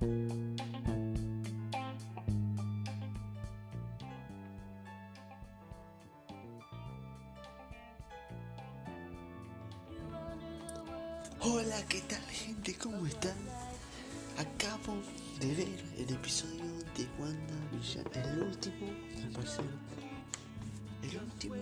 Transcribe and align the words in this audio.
Hola, 0.00 0.14
¿qué 11.88 12.00
tal 12.02 12.22
gente? 12.30 12.74
¿Cómo 12.76 13.04
están? 13.06 13.34
Acabo 14.38 15.02
de 15.40 15.54
ver 15.54 15.66
el 15.96 16.14
episodio 16.14 16.62
de 16.96 17.08
WandaVision, 17.18 18.04
el 18.14 18.42
último, 18.44 18.86
el 21.02 21.18
último 21.18 21.56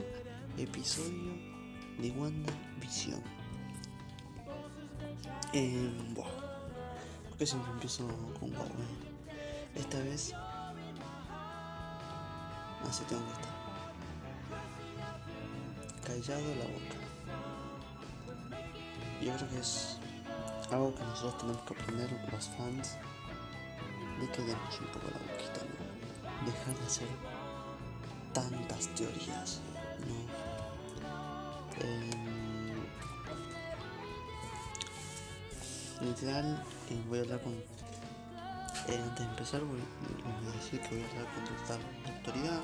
episodio 0.59 1.33
de 1.99 2.11
WandaVision. 2.11 3.23
Eh, 5.55 5.91
buah, 7.37 7.47
porque 7.47 7.47
siempre 7.47 7.73
empiezo 7.73 8.07
con 8.41 8.49
eh. 8.51 8.55
Esta 9.75 9.99
vez, 9.99 10.33
así 12.89 13.05
tengo 13.05 13.23
que 13.27 13.33
estar. 13.33 13.55
Callado 16.03 16.55
la 16.55 16.65
boca. 16.65 16.99
Yo 19.21 19.33
creo 19.37 19.51
que 19.51 19.59
es 19.59 19.99
algo 20.71 20.95
que 20.95 21.03
nosotros 21.03 21.39
tenemos 21.39 21.63
que 21.63 21.75
aprender 21.75 22.11
los 22.33 22.49
fans 22.49 22.97
de 24.21 24.31
que 24.31 24.43
demos 24.43 24.81
un 24.81 24.87
poco 24.87 25.07
la 25.11 25.19
boquita, 25.33 25.61
¿no? 25.67 25.77
Dejar 26.47 26.75
de 26.79 26.87
hacer 26.87 27.09
tantas 28.33 28.89
teorías, 28.95 29.61
¿no? 30.07 30.17
Em, 31.85 32.16
literal, 36.17 36.63
voy 37.09 37.19
a 37.19 37.23
hablar 37.23 37.41
con... 37.43 37.53
eh, 37.53 39.01
antes 39.03 39.19
de 39.19 39.25
empezar 39.25 39.61
voy, 39.63 39.81
a 39.81 40.53
decir 40.53 40.81
que 40.81 40.95
voy 40.95 41.05
a 41.05 41.09
hablar 41.09 41.27
con 41.35 41.45
total 41.45 41.81
autoridad. 42.07 42.61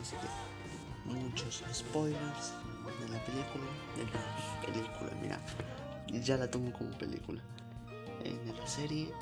Así 0.00 0.16
que 0.16 1.12
muchos 1.12 1.62
spoilers 1.72 2.52
de 3.00 3.08
la 3.10 3.24
película, 3.24 3.64
de 3.96 4.04
la 4.04 4.60
película, 4.66 5.10
mira, 5.22 5.40
ya 6.24 6.36
la 6.36 6.50
tomo 6.50 6.72
como 6.72 6.90
película. 6.98 7.42
En 8.24 8.56
la 8.56 8.66
serie, 8.66 9.12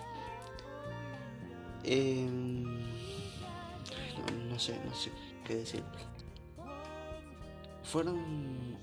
em, 1.85 2.65
no, 2.65 4.45
no 4.49 4.59
sé, 4.59 4.81
no 4.85 4.95
sé 4.95 5.13
qué 5.45 5.57
decir. 5.57 5.83
Fueron 7.85 8.79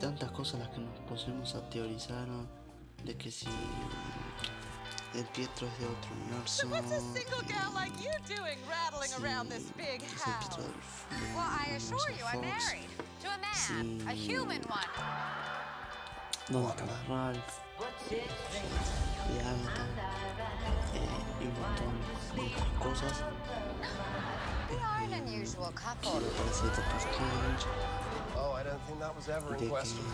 tantas 0.00 0.30
cosas 0.32 0.60
las 0.60 0.68
que 0.70 0.78
nos 0.80 0.98
pusimos 1.08 1.54
a 1.54 1.68
teorizar 1.70 2.26
¿no? 2.28 2.46
de 3.04 3.16
que 3.16 3.30
si 3.30 3.46
el 5.14 5.24
Pietro 5.26 5.66
es 5.66 5.78
de 5.78 5.86
otro 5.86 6.10
universo. 6.22 6.66
What's 6.68 6.92
a 6.92 7.00
single 7.00 7.42
gal 7.48 7.72
like 7.74 7.92
you 8.02 8.10
doing 8.36 8.58
rattling 8.68 9.12
around 9.22 9.48
this 9.50 9.64
big 9.76 10.02
house? 10.18 10.46
Pietro 10.48 10.62
del, 10.62 10.72
del 10.72 11.34
Well, 11.34 11.46
I 11.48 11.64
universo 11.70 11.94
assure 11.96 12.12
you, 12.16 12.24
I'm 12.24 12.42
Fox. 12.42 12.64
married 12.64 12.90
to 13.22 13.28
a 13.28 13.38
man, 13.38 14.08
a 14.08 14.12
Sí. 14.14 14.26
human 14.28 14.62
one. 14.68 14.88
¿Dónde 16.48 16.68
estaba 16.70 16.92
Ralph? 17.08 17.58
De 18.08 19.40
Agatha. 19.40 19.86
eh, 20.94 21.08
y 21.40 21.44
un 21.46 21.54
montón 21.60 21.94
de 22.34 22.42
otras 22.54 22.68
cosas. 22.82 23.22
We 24.70 24.76
are 24.78 25.04
an 25.04 25.12
unusual 25.28 25.72
Doctor 26.76 26.98
Strange. 26.98 27.66
Oh, 28.40 28.52
I 28.52 28.62
don't 28.62 28.80
think 28.86 29.00
that 29.00 29.14
was 29.16 29.28
ever 29.28 29.48
De 29.48 29.54
in 29.54 29.60
que 29.60 29.68
question. 29.68 30.04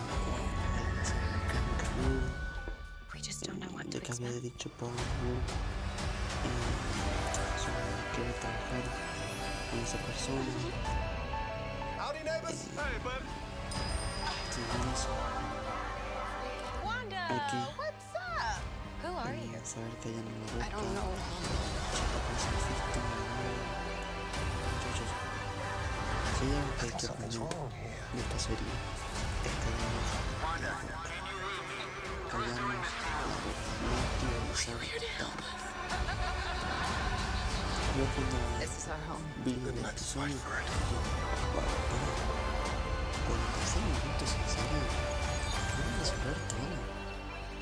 Cancún. 1.47 2.21
We 3.13 3.21
just 3.21 3.43
don't 3.45 3.59
know 3.59 3.69
what 3.71 3.85
De 3.89 3.99
to 3.99 4.05
que 4.05 4.11
había 4.13 4.27
expect. 4.29 4.43
dicho 4.57 4.69
Paul 4.79 4.89
Rudd, 4.89 5.49
eh, 6.43 6.49
sobre 7.61 7.85
querer 8.15 8.33
trabajar 8.41 8.83
con 9.69 9.79
esa 9.79 9.97
persona. 9.97 10.41
Howdy, 11.99 12.23
neighbors. 12.23 12.67
Hey, 12.75 12.97
bud. 13.03 13.23
Según 14.55 14.93
eso, 14.93 15.09
Wanda, 16.83 17.27
Aquí. 17.27 17.59
what's 17.77 18.09
up? 18.15 18.61
Who 19.03 19.11
are 19.17 19.33
eh, 19.33 19.51
you? 19.53 19.59
saber 19.63 19.91
que 20.01 20.09
ella 20.09 20.21
no 20.21 20.31
lo 20.31 20.65
I 20.65 20.69
don't 20.69 20.93
know. 20.95 21.09
Something's 26.35 27.37
wrong 27.37 27.71
here. 27.79 27.95
de 28.11 28.19
esta 28.19 28.37
serie 28.39 28.59
es 28.59 29.55
callarnos, 29.63 30.09
callarnos 32.29 32.87
la 33.23 33.37
boca, 33.39 33.63
no. 33.79 35.31
Yo 37.95 38.03
cuando 38.13 38.35
el 38.35 38.67
a 45.79 45.99
resolver 45.99 46.35
todo. 46.51 46.75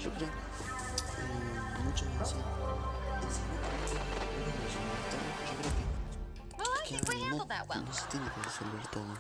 Yo 0.01 0.09
creo, 0.16 0.29
eh, 0.29 1.62
en. 1.78 2.41
Yo 5.45 5.53
creo 5.62 5.73
que 5.78 5.92
No, 6.91 7.45
no 7.45 7.94
se 7.94 8.05
tiene 8.07 8.25
que 8.25 8.41
resolver 8.44 8.88
todo. 8.91 9.17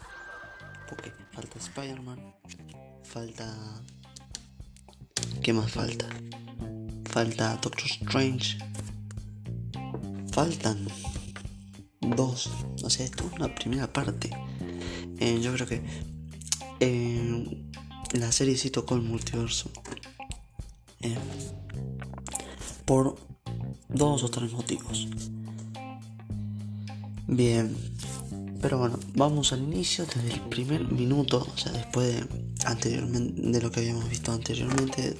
Porque 0.89 1.13
falta 1.31 1.59
Spider-Man, 1.59 2.35
falta... 3.03 3.81
¿Qué 5.41 5.53
más 5.53 5.71
falta? 5.71 6.05
Falta 7.09 7.55
Doctor 7.57 7.85
Strange. 7.85 8.57
Faltan 10.31 10.87
dos. 12.01 12.49
O 12.83 12.89
sea, 12.89 13.05
esto 13.05 13.25
es 13.27 13.33
una 13.33 13.53
primera 13.53 13.91
parte. 13.91 14.29
Eh, 15.19 15.39
yo 15.41 15.53
creo 15.53 15.67
que 15.67 15.81
eh, 16.79 17.63
la 18.13 18.31
serie 18.31 18.57
sí 18.57 18.71
tocó 18.71 18.95
el 18.95 19.01
multiverso. 19.01 19.71
Eh, 21.01 21.17
por 22.85 23.15
dos 23.87 24.23
o 24.23 24.29
tres 24.29 24.51
motivos. 24.51 25.07
Bien, 27.27 27.75
pero 28.61 28.77
bueno, 28.77 28.99
vamos 29.15 29.53
al 29.53 29.63
inicio 29.63 30.05
desde 30.05 30.33
el 30.33 30.41
primer 30.41 30.91
minuto, 30.91 31.47
o 31.53 31.57
sea, 31.57 31.71
después 31.71 32.15
de, 32.15 32.27
anteriormente, 32.65 33.41
de 33.41 33.61
lo 33.61 33.71
que 33.71 33.81
habíamos 33.81 34.09
visto 34.09 34.31
anteriormente, 34.31 35.17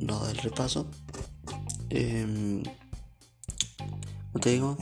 lo, 0.00 0.26
del 0.26 0.36
repaso. 0.38 0.90
Como 4.32 4.40
te 4.40 4.50
digo, 4.50 4.76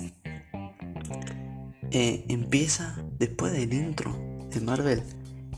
eh, 1.90 2.24
empieza 2.28 2.96
después 3.18 3.52
del 3.52 3.72
intro 3.72 4.16
de 4.50 4.60
Marvel. 4.60 5.02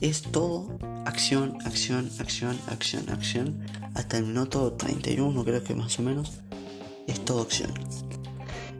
Es 0.02 0.20
todo 0.20 0.78
acción, 1.06 1.56
acción, 1.64 2.10
acción, 2.18 2.58
acción, 2.68 3.08
acción. 3.08 3.66
Hasta 3.94 4.18
el 4.18 4.26
minuto 4.26 4.74
31 4.74 5.44
creo 5.44 5.64
que 5.64 5.74
más 5.74 5.98
o 5.98 6.02
menos. 6.02 6.40
Es 7.06 7.24
todo 7.24 7.40
acción. 7.40 7.72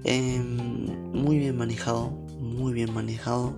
Em, 0.04 1.12
muy 1.12 1.38
bien 1.38 1.56
manejado, 1.56 2.25
muy 2.38 2.72
bien 2.72 2.92
manejado. 2.92 3.54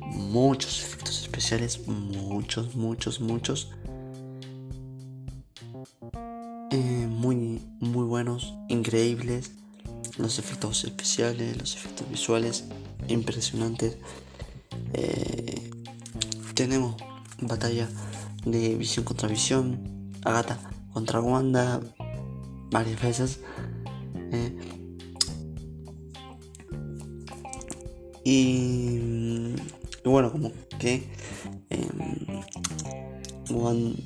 Muchos 0.00 0.82
efectos 0.82 1.22
especiales, 1.22 1.86
muchos, 1.86 2.74
muchos, 2.74 3.20
muchos. 3.20 3.70
Eh, 6.72 7.06
muy, 7.08 7.60
muy 7.80 8.04
buenos, 8.04 8.54
increíbles. 8.68 9.52
Los 10.18 10.38
efectos 10.38 10.84
especiales, 10.84 11.56
los 11.56 11.76
efectos 11.76 12.08
visuales, 12.10 12.64
impresionantes. 13.08 13.96
Eh, 14.92 15.70
tenemos 16.54 16.96
batalla 17.40 17.88
de 18.44 18.74
visión 18.74 19.04
contra 19.04 19.28
visión, 19.28 20.12
Agatha 20.24 20.58
contra 20.92 21.20
Wanda 21.20 21.80
varias 22.70 23.00
veces. 23.00 23.40
Eh, 24.32 24.56
y, 28.32 29.56
bueno, 30.04 30.30
como 30.30 30.52
que 30.78 31.02
em, 31.68 32.40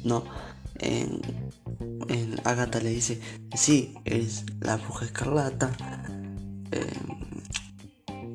no, 0.03 0.25
em, 0.79 1.21
en 2.09 2.41
Agatha 2.45 2.81
le 2.81 2.89
dice, 2.89 3.21
sí, 3.55 3.93
eres 4.07 4.47
la 4.61 4.79
bruja 4.79 5.05
escarlata, 5.05 5.71
em, 6.73 7.43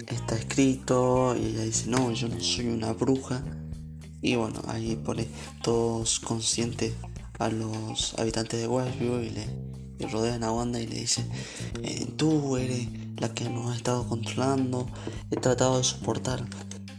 está 0.06 0.36
escrito, 0.36 1.36
y 1.36 1.46
ella 1.48 1.64
dice, 1.64 1.90
no, 1.90 2.12
yo 2.12 2.28
no 2.28 2.40
soy 2.40 2.68
una 2.68 2.94
bruja. 2.94 3.44
Y 4.22 4.36
bueno, 4.36 4.62
ahí 4.68 4.96
pone 4.96 5.28
todos 5.64 6.20
conscientes 6.20 6.94
a 7.40 7.50
los 7.50 8.14
habitantes 8.20 8.62
de 8.62 8.68
Westview 8.68 9.22
y 9.22 9.30
le 9.32 10.08
rodean 10.08 10.44
a 10.44 10.52
Wanda 10.52 10.80
y 10.80 10.86
le 10.86 11.00
dice, 11.00 11.26
eh, 11.82 12.06
tú 12.16 12.58
eres 12.58 12.88
la 13.20 13.34
que 13.34 13.50
nos 13.50 13.72
ha 13.72 13.76
estado 13.76 14.08
controlando, 14.08 14.88
he 15.30 15.36
tratado 15.36 15.78
de 15.78 15.84
soportar 15.84 16.46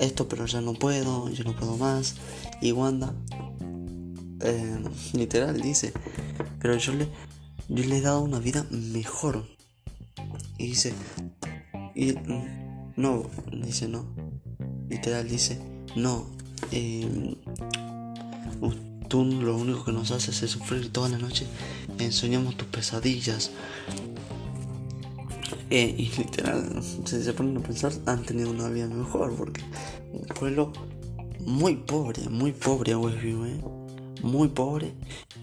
esto 0.01 0.27
pero 0.29 0.47
ya 0.47 0.61
no 0.61 0.73
puedo, 0.73 1.29
yo 1.31 1.45
no 1.45 1.55
puedo 1.55 1.77
más. 1.77 2.17
Y 2.61 2.73
Wanda, 2.73 3.15
eh, 4.41 4.83
literal, 5.13 5.61
dice, 5.61 5.93
pero 6.59 6.77
yo 6.77 6.95
le, 6.95 7.09
yo 7.69 7.85
le 7.85 7.99
he 7.99 8.01
dado 8.01 8.23
una 8.23 8.39
vida 8.39 8.67
mejor. 8.71 9.47
Y 10.59 10.69
dice, 10.69 10.95
y, 11.95 12.13
mm, 12.13 12.95
no, 12.97 13.25
dice 13.53 13.89
no. 13.89 14.07
Literal 14.89 15.29
dice, 15.29 15.61
no. 15.97 16.27
eh, 16.73 17.37
tú 19.09 19.25
lo 19.25 19.57
único 19.57 19.85
que 19.85 19.93
nos 19.93 20.13
haces 20.13 20.43
es 20.43 20.53
sufrir 20.53 20.93
toda 20.93 21.09
la 21.11 21.19
noche. 21.19 21.47
Ensoñamos 21.99 22.57
tus 22.57 22.69
pesadillas. 22.69 23.51
Eh, 25.71 25.95
y 25.97 26.09
literal, 26.19 26.83
si 26.83 27.23
se 27.23 27.33
ponen 27.33 27.57
a 27.59 27.61
pensar, 27.63 27.93
han 28.07 28.25
tenido 28.25 28.51
una 28.51 28.69
vida 28.69 28.89
mejor. 28.89 29.35
Porque 29.37 29.63
un 30.13 30.23
pueblo 30.39 30.73
muy 31.47 31.77
pobre, 31.77 32.29
muy 32.29 32.53
pobre 32.53 32.97
Westview, 32.97 33.45
eh. 33.45 33.61
Muy 34.23 34.49
pobre. 34.49 34.95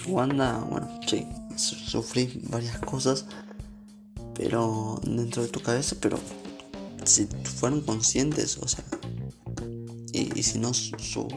Wanda, 0.07 0.59
bueno, 0.69 0.87
sí, 1.07 1.25
su- 1.55 1.75
sufrí 1.75 2.41
varias 2.49 2.77
cosas. 2.79 3.25
Pero 4.35 4.99
dentro 5.03 5.41
de 5.41 5.47
tu 5.49 5.61
cabeza, 5.61 5.95
pero 5.99 6.19
si 7.05 7.27
fueron 7.43 7.81
conscientes, 7.81 8.57
o 8.61 8.67
sea, 8.67 8.83
y, 10.13 10.37
y 10.39 10.43
si 10.43 10.59
no 10.59 10.73
su- 10.73 10.97
su- 10.99 11.27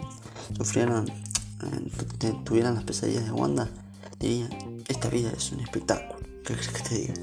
sufrieran, 0.56 1.08
eh, 1.08 1.90
tu- 2.18 2.42
tuvieran 2.44 2.74
las 2.74 2.84
pesadillas 2.84 3.24
de 3.24 3.30
Wanda, 3.32 3.70
dirían, 4.18 4.50
esta 4.88 5.08
vida 5.08 5.32
es 5.34 5.50
un 5.52 5.60
espectáculo. 5.60 6.18
¿Qué 6.44 6.54
crees 6.54 6.68
que 6.68 6.82
te 6.82 6.94
diga? 6.96 7.14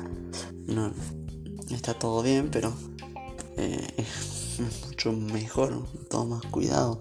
No, 0.66 0.92
está 1.76 1.94
todo 1.94 2.24
bien, 2.24 2.50
pero 2.52 2.74
eh, 3.58 3.88
es 3.98 4.60
mucho 4.86 5.12
mejor, 5.12 5.88
todo 6.10 6.26
más 6.26 6.44
cuidado. 6.46 7.00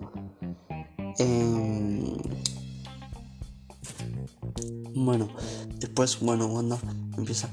Em, 1.19 2.17
bueno, 4.95 5.29
después, 5.79 6.21
bueno, 6.21 6.47
Wanda 6.47 6.79
empieza 7.17 7.49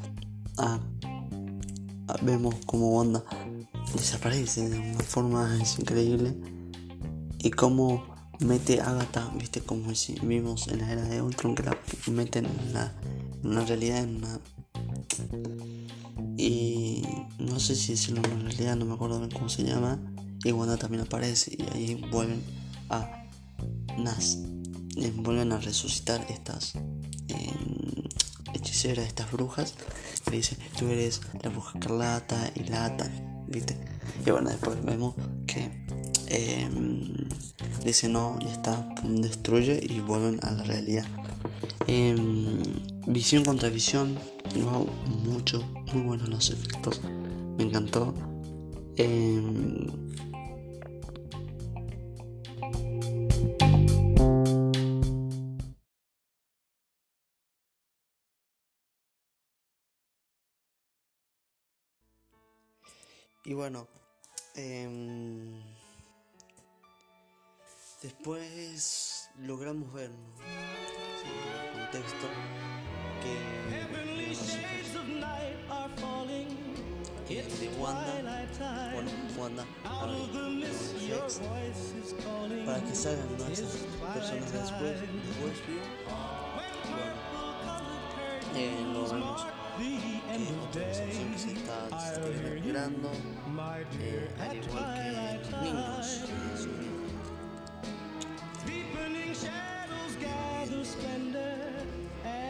a, 0.57 0.79
vemos 2.21 2.55
como 2.65 2.97
Wanda 2.97 3.23
desaparece 3.95 4.69
de 4.69 4.79
una 4.79 4.99
forma 4.99 5.57
es 5.61 5.77
increíble 5.79 6.35
y 7.39 7.51
cómo 7.51 8.03
mete 8.39 8.81
a 8.81 8.89
Agatha, 8.89 9.31
viste 9.37 9.61
como 9.61 9.93
si 9.93 10.15
vimos 10.21 10.67
en 10.67 10.79
la 10.79 10.91
era 10.91 11.03
de 11.03 11.21
Ultron 11.21 11.55
que 11.55 11.63
la 11.63 11.77
meten 12.07 12.45
en 12.45 12.77
en 13.43 13.49
una 13.49 13.65
realidad, 13.65 14.03
en 14.03 14.17
una 14.17 14.39
no 17.53 17.59
sé 17.59 17.75
si 17.75 17.93
en 18.11 18.17
una 18.17 18.49
realidad, 18.49 18.75
no 18.75 18.85
me 18.85 18.95
acuerdo 18.95 19.19
bien 19.19 19.29
cómo 19.29 19.47
se 19.47 19.63
llama 19.63 19.99
y 20.43 20.51
Wanda 20.51 20.75
también 20.75 21.03
aparece 21.03 21.55
y 21.55 21.61
ahí 21.71 22.03
vuelven 22.11 22.41
a 22.89 23.27
nas, 23.95 24.39
eh, 24.97 25.13
vuelven 25.15 25.51
a 25.51 25.59
resucitar 25.59 26.25
estas 26.29 26.73
eh, 27.27 27.53
hechiceras, 28.55 29.05
estas 29.05 29.31
brujas 29.31 29.75
le 30.31 30.37
dice 30.37 30.57
tú 30.79 30.87
eres 30.87 31.21
la 31.43 31.51
bruja 31.51 31.77
escarlata 31.77 32.51
y 32.55 32.63
la 32.63 32.85
atan, 32.85 33.45
viste 33.47 33.77
y 34.25 34.31
bueno 34.31 34.49
después 34.49 34.83
vemos 34.83 35.13
que 35.45 35.85
eh, 36.27 36.67
dice 37.85 38.09
no 38.09 38.39
ya 38.39 38.51
está 38.51 38.89
destruye 39.03 39.79
y 39.87 39.99
vuelven 39.99 40.39
a 40.41 40.51
la 40.51 40.63
realidad. 40.63 41.05
Em, 41.85 42.63
visión 43.05 43.45
contra 43.45 43.69
visión 43.69 44.17
wow, 44.55 44.87
mucho 45.23 45.61
muy 45.93 46.01
buenos 46.01 46.29
los 46.29 46.49
efectos 46.49 46.99
me 47.57 47.63
encantó 47.63 48.13
Em, 48.95 49.87
Y 63.45 63.53
bueno, 63.53 63.87
em, 64.55 65.61
después 68.01 69.29
logramos 69.39 69.91
ver 69.91 70.11
¿no? 70.11 70.37
Sí, 71.19 71.27
contexto 71.73 72.27
Wanda, 77.83 78.07
bueno, 78.93 79.11
Wanda, 79.37 79.65
los 79.83 81.01
ex, 81.01 82.15
para 82.65 82.79
que 82.79 82.95
salgan 82.95 83.51
esas 83.51 83.75
personas 84.13 84.53
después 84.53 85.01
de 85.01 85.07
Westview. 85.43 85.83
Y 86.87 86.93
bueno, 86.93 87.13
eh, 88.55 88.85
lo 88.93 89.01
vemos. 89.11 89.45
que 89.77 90.53
otra 90.63 90.93
situación 90.93 91.31
que 91.33 91.37
se 91.37 91.51
está, 91.51 91.77
deteriorando, 92.19 93.11
eh, 93.99 94.29
al 94.39 94.55
igual 94.55 94.87
que 94.95 95.01
niños 95.61 96.07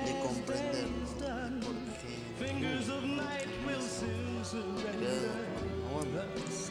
de 0.06 0.14
comprender 0.22 0.88
¿no? 0.88 1.66
porque 1.66 2.14
creado 4.76 4.93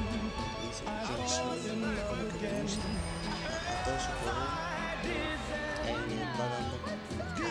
dice, 0.63 0.85
quién 1.05 1.23
soy, 1.27 1.59
como 2.07 2.23
que 2.39 2.47
renuncia 2.47 2.83
a, 2.83 3.71
a 3.71 3.83
todo 3.83 3.99
su 3.99 4.11
poder, 4.21 4.47
eh, 5.87 5.99
le 6.09 7.50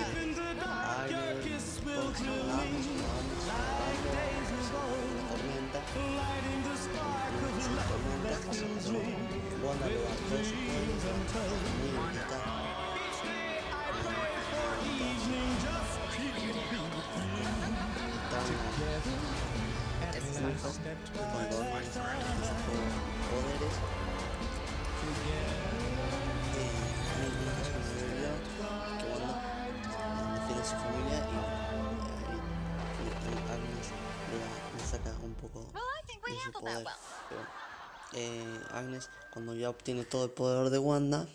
eh, 38.27 38.61
Agnes, 38.71 39.09
cuando 39.33 39.55
ya 39.55 39.71
obtiene 39.71 40.05
todo 40.05 40.25
el 40.25 40.31
poder 40.31 40.71
de 40.71 40.79
Wanda, 40.79 41.29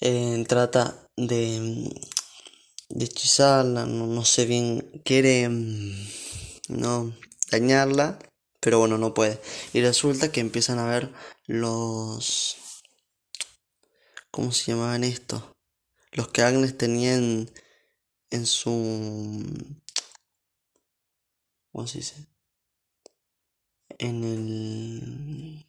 eh, 0.00 0.44
trata 0.48 1.08
de, 1.16 1.90
de 2.88 3.04
hechizarla, 3.04 3.86
no, 3.86 4.06
no 4.06 4.24
sé 4.24 4.46
bien, 4.46 5.02
quiere 5.04 5.48
mm, 5.48 6.08
no 6.68 7.14
dañarla, 7.50 8.18
pero 8.60 8.78
bueno, 8.78 8.98
no 8.98 9.14
puede. 9.14 9.40
Y 9.72 9.80
resulta 9.80 10.32
que 10.32 10.40
empiezan 10.40 10.78
a 10.78 10.86
ver 10.86 11.12
los... 11.46 12.56
¿Cómo 14.30 14.52
se 14.52 14.72
llamaban 14.72 15.04
estos? 15.04 15.42
Los 16.12 16.28
que 16.28 16.42
Agnes 16.42 16.76
tenía 16.76 17.14
en, 17.14 17.50
en 18.30 18.46
su... 18.46 19.44
¿Cómo 21.72 21.86
se 21.86 21.98
dice? 21.98 22.35
En 23.98 24.24
el... 24.24 25.66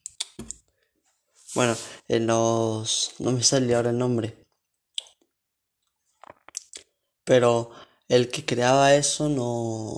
Bueno, 1.55 1.75
en 2.07 2.27
los... 2.27 3.13
No 3.19 3.31
me 3.31 3.43
sale 3.43 3.73
ahora 3.73 3.91
el 3.91 3.97
nombre. 3.97 4.37
Pero 7.23 7.71
el 8.07 8.29
que 8.29 8.45
creaba 8.45 8.95
eso 8.95 9.29
no... 9.29 9.95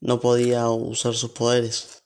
No 0.00 0.20
podía 0.20 0.68
usar 0.68 1.14
sus 1.14 1.30
poderes. 1.30 2.02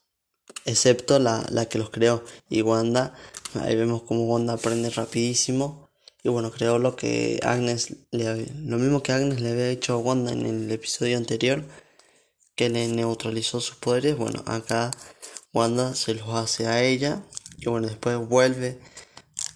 Excepto 0.65 1.19
la, 1.19 1.45
la 1.49 1.67
que 1.67 1.77
los 1.77 1.89
creó. 1.89 2.23
Y 2.49 2.61
Wanda, 2.61 3.13
ahí 3.61 3.75
vemos 3.75 4.03
como 4.03 4.25
Wanda 4.25 4.53
aprende 4.53 4.89
rapidísimo. 4.89 5.85
Y 6.25 6.29
bueno, 6.29 6.49
creó 6.51 6.79
lo 6.79 6.95
que 6.95 7.39
Agnes 7.43 7.95
le 8.09 8.47
lo 8.55 8.77
mismo 8.79 9.03
que 9.03 9.11
Agnes 9.11 9.41
le 9.41 9.51
había 9.51 9.69
hecho 9.69 9.93
a 9.93 9.97
Wanda 9.97 10.31
en 10.31 10.43
el 10.43 10.71
episodio 10.71 11.17
anterior, 11.17 11.63
que 12.55 12.69
le 12.69 12.87
neutralizó 12.87 13.61
sus 13.61 13.75
poderes. 13.75 14.17
Bueno, 14.17 14.43
acá 14.47 14.91
Wanda 15.53 15.95
se 15.95 16.13
los 16.15 16.29
hace 16.29 16.67
a 16.67 16.83
ella. 16.83 17.23
Y 17.57 17.69
bueno, 17.69 17.87
después 17.87 18.17
vuelve, 18.17 18.79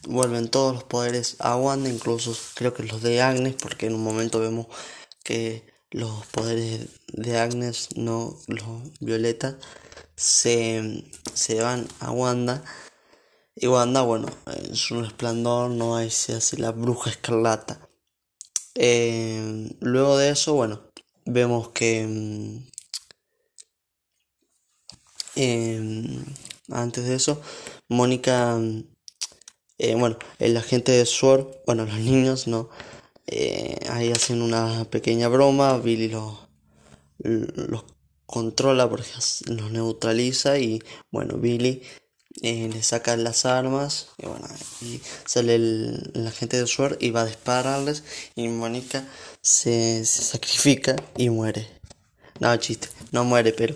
vuelven 0.07 0.49
todos 0.49 0.73
los 0.73 0.83
poderes 0.83 1.35
a 1.39 1.55
Wanda, 1.57 1.89
incluso 1.89 2.35
creo 2.55 2.73
que 2.73 2.83
los 2.83 3.01
de 3.01 3.21
Agnes, 3.21 3.55
porque 3.61 3.87
en 3.87 3.95
un 3.95 4.03
momento 4.03 4.39
vemos 4.39 4.67
que 5.23 5.65
los 5.91 6.25
poderes 6.27 6.87
de 7.07 7.37
Agnes, 7.37 7.89
no 7.95 8.37
los 8.47 8.65
Violeta, 8.99 9.57
se, 10.15 11.03
se 11.33 11.61
van 11.61 11.87
a 11.99 12.11
Wanda. 12.11 12.63
Y 13.55 13.67
Wanda, 13.67 14.01
bueno, 14.03 14.27
en 14.47 14.75
su 14.75 15.01
resplandor 15.01 15.71
no 15.71 15.97
hay, 15.97 16.09
se 16.09 16.33
hace 16.33 16.57
la 16.57 16.71
bruja 16.71 17.09
escarlata. 17.09 17.89
Eh, 18.75 19.75
luego 19.81 20.17
de 20.17 20.29
eso, 20.29 20.53
bueno, 20.53 20.81
vemos 21.25 21.69
que 21.69 22.05
mm, 22.07 22.69
eh, 25.39 26.19
antes 26.69 27.05
de 27.05 27.15
eso, 27.15 27.41
Mónica, 27.87 28.59
eh, 29.77 29.95
bueno, 29.95 30.17
el 30.39 30.57
agente 30.57 30.91
de 30.91 31.05
SWORD, 31.05 31.47
bueno, 31.65 31.85
los 31.85 31.99
niños, 31.99 32.47
¿no? 32.47 32.69
Eh, 33.27 33.79
ahí 33.89 34.11
hacen 34.11 34.41
una 34.41 34.85
pequeña 34.85 35.27
broma, 35.27 35.77
Billy 35.77 36.09
los, 36.09 36.33
controla 38.25 38.89
porque 38.89 39.09
los 39.47 39.71
neutraliza 39.71 40.57
y 40.57 40.81
bueno, 41.11 41.37
Billy 41.37 41.83
eh, 42.41 42.69
le 42.71 42.81
saca 42.83 43.15
las 43.17 43.45
armas 43.45 44.09
y 44.17 44.25
bueno, 44.25 44.47
y 44.81 45.01
sale 45.25 45.55
el, 45.55 46.11
el 46.15 46.27
agente 46.27 46.57
de 46.57 46.67
SWORD 46.67 46.97
y 46.99 47.11
va 47.11 47.21
a 47.21 47.25
dispararles 47.25 48.03
y 48.35 48.47
Mónica 48.47 49.07
se, 49.41 50.05
sacrifica 50.05 50.95
y 51.15 51.29
muere. 51.29 51.67
No, 52.39 52.55
chiste, 52.57 52.87
no 53.11 53.25
muere, 53.25 53.53
pero 53.53 53.75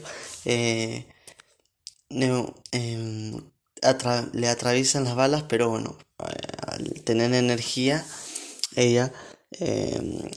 no, 2.14 2.54
em, 2.72 3.42
le 4.34 4.48
atraviesan 4.48 5.04
las 5.04 5.16
balas, 5.16 5.44
pero 5.50 5.70
bueno, 5.70 5.98
eh, 6.20 6.48
al 6.68 7.04
tener 7.04 7.34
energía, 7.34 8.06
ella 8.76 9.12
em, 9.52 10.30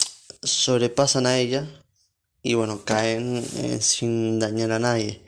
sobrepasan 0.43 1.27
a 1.27 1.39
ella 1.39 1.67
y 2.43 2.55
bueno, 2.55 2.85
caen 2.85 3.45
eh, 3.57 3.79
sin 3.81 4.39
dañar 4.39 4.73
a 4.73 4.79
nadie. 4.79 5.23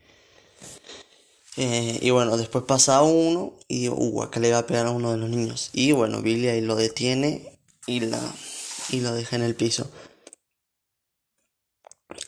Eh, 1.57 1.99
y 2.02 2.11
bueno, 2.11 2.37
después 2.37 2.64
pasa 2.64 2.99
a 2.99 3.02
uno 3.02 3.55
y 3.67 3.88
uh, 3.88 4.23
acá 4.23 4.38
le 4.38 4.52
va 4.52 4.59
a 4.59 4.67
pegar 4.67 4.87
a 4.87 4.93
uno 4.93 5.11
de 5.11 5.19
los 5.19 5.28
niños. 5.28 5.71
Y 5.73 5.90
bueno, 5.93 6.23
Billy 6.23 6.49
ahí 6.49 6.61
lo 6.61 6.76
detiene 6.76 7.59
y, 7.87 8.00
la, 8.00 8.21
y 8.90 9.00
lo 9.00 9.12
deja 9.12 9.35
en 9.35 9.43
el 9.43 9.57
piso. 9.57 9.90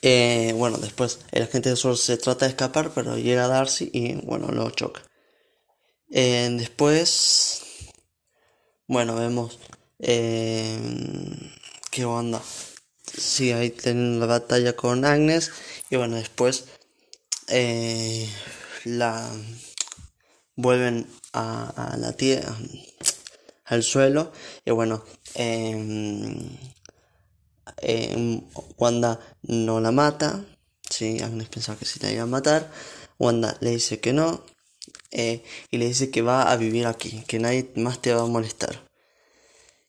Eh, 0.02 0.52
bueno, 0.56 0.78
después 0.78 1.20
el 1.32 1.42
agente 1.42 1.74
SWORD 1.74 1.96
se 1.96 2.16
trata 2.18 2.44
de 2.46 2.50
escapar, 2.50 2.92
pero 2.94 3.16
llega 3.16 3.48
Darcy 3.48 3.90
y 3.92 4.14
bueno, 4.26 4.48
lo 4.48 4.70
choca. 4.70 5.02
Eh, 6.10 6.48
después, 6.52 7.62
bueno, 8.86 9.14
vemos 9.14 9.58
eh, 9.98 10.78
qué 11.90 12.04
onda. 12.04 12.42
Sí, 13.16 13.52
ahí 13.52 13.70
tienen 13.70 14.20
la 14.20 14.26
batalla 14.26 14.74
con 14.74 15.04
Agnes 15.04 15.50
y 15.90 15.96
bueno, 15.96 16.16
después 16.16 16.66
eh, 17.48 18.28
la 18.84 19.30
vuelven 20.56 21.06
a, 21.32 21.92
a 21.92 21.96
la 21.96 22.12
tierra, 22.12 22.56
al 23.64 23.82
suelo 23.82 24.32
y 24.64 24.70
bueno, 24.70 25.04
em, 27.78 28.42
Wanda 28.78 29.20
no 29.42 29.80
la 29.80 29.92
mata, 29.92 30.44
sí, 30.88 31.20
Agnes 31.22 31.48
pensaba 31.48 31.78
que 31.78 31.84
sí 31.86 32.00
la 32.00 32.12
iba 32.12 32.22
a 32.22 32.26
matar, 32.26 32.70
Wanda 33.18 33.56
le 33.60 33.70
dice 33.70 34.00
que 34.00 34.12
no 34.12 34.42
eh, 35.10 35.42
y 35.70 35.78
le 35.78 35.86
dice 35.86 36.10
que 36.10 36.22
va 36.22 36.50
a 36.50 36.56
vivir 36.56 36.86
aquí, 36.86 37.24
que 37.26 37.38
nadie 37.38 37.70
más 37.76 38.00
te 38.00 38.14
va 38.14 38.22
a 38.22 38.26
molestar. 38.26 38.88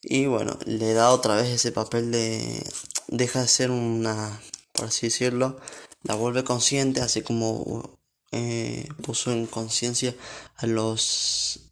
Y 0.03 0.25
bueno, 0.25 0.57
le 0.65 0.93
da 0.93 1.11
otra 1.11 1.35
vez 1.35 1.49
ese 1.49 1.71
papel 1.71 2.11
de... 2.11 2.63
Deja 3.07 3.41
de 3.41 3.47
ser 3.47 3.71
una, 3.71 4.41
por 4.71 4.85
así 4.85 5.07
decirlo, 5.07 5.59
la 6.03 6.15
vuelve 6.15 6.43
consciente, 6.43 7.01
así 7.01 7.21
como 7.21 7.99
eh, 8.31 8.87
puso 9.03 9.31
en 9.31 9.45
conciencia 9.47 10.15
a 10.55 10.65
los... 10.67 11.71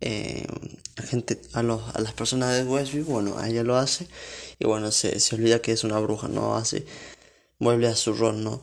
Eh, 0.00 0.46
gente, 0.96 1.40
a, 1.52 1.62
los, 1.62 1.94
a 1.94 2.00
las 2.00 2.12
personas 2.12 2.56
de 2.56 2.64
Westview, 2.64 3.04
bueno, 3.04 3.42
ella 3.44 3.64
lo 3.64 3.76
hace 3.76 4.08
y 4.58 4.66
bueno, 4.66 4.90
se, 4.90 5.20
se 5.20 5.34
olvida 5.34 5.60
que 5.60 5.72
es 5.72 5.84
una 5.84 5.98
bruja, 6.00 6.28
no 6.28 6.56
hace, 6.56 6.86
vuelve 7.58 7.88
a 7.88 7.96
su 7.96 8.12
rol, 8.12 8.42
¿no? 8.42 8.62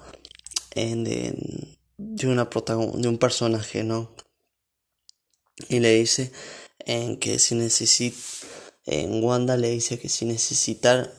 En 0.72 1.04
de, 1.04 1.78
de, 1.98 2.28
una 2.28 2.46
de 2.46 3.08
un 3.08 3.18
personaje, 3.18 3.84
¿no? 3.84 4.16
Y 5.70 5.80
le 5.80 5.96
dice 5.96 6.32
en 6.80 7.18
que 7.18 7.40
si 7.40 7.56
necesita 7.56 8.18
en 8.86 9.24
Wanda 9.24 9.58
le 9.58 9.72
dice 9.72 10.00
que 10.00 10.10
si 10.10 10.26
necesitar, 10.26 11.12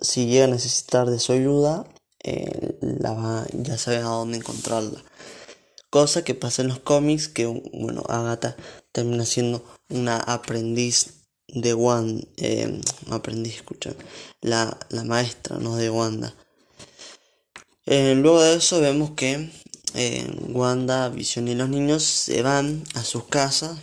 si 0.00 0.26
llega 0.26 0.44
a 0.44 0.48
necesitar 0.48 1.10
de 1.10 1.18
su 1.18 1.32
ayuda, 1.32 1.86
la 2.80 3.12
va, 3.12 3.46
ya 3.52 3.76
sabe 3.76 3.98
a 3.98 4.02
dónde 4.04 4.38
encontrarla. 4.38 5.02
Cosa 5.90 6.24
que 6.24 6.34
pasa 6.34 6.62
en 6.62 6.68
los 6.68 6.78
cómics, 6.78 7.28
que 7.28 7.46
bueno, 7.46 8.02
Agatha 8.08 8.56
termina 8.92 9.26
siendo 9.26 9.62
una 9.90 10.16
aprendiz 10.16 11.21
de 11.52 11.74
Wanda, 11.74 12.26
eh, 12.36 12.80
aprendiz, 13.10 13.56
escucha, 13.56 13.94
la, 14.40 14.78
la 14.90 15.04
maestra, 15.04 15.58
¿no? 15.58 15.76
De 15.76 15.90
Wanda. 15.90 16.34
Eh, 17.86 18.14
luego 18.14 18.42
de 18.42 18.56
eso 18.56 18.80
vemos 18.80 19.12
que 19.12 19.50
Wanda, 20.48 21.08
Visión 21.10 21.48
y 21.48 21.54
los 21.54 21.68
niños 21.68 22.02
se 22.02 22.42
van 22.42 22.82
a 22.94 23.04
sus 23.04 23.24
casas 23.24 23.78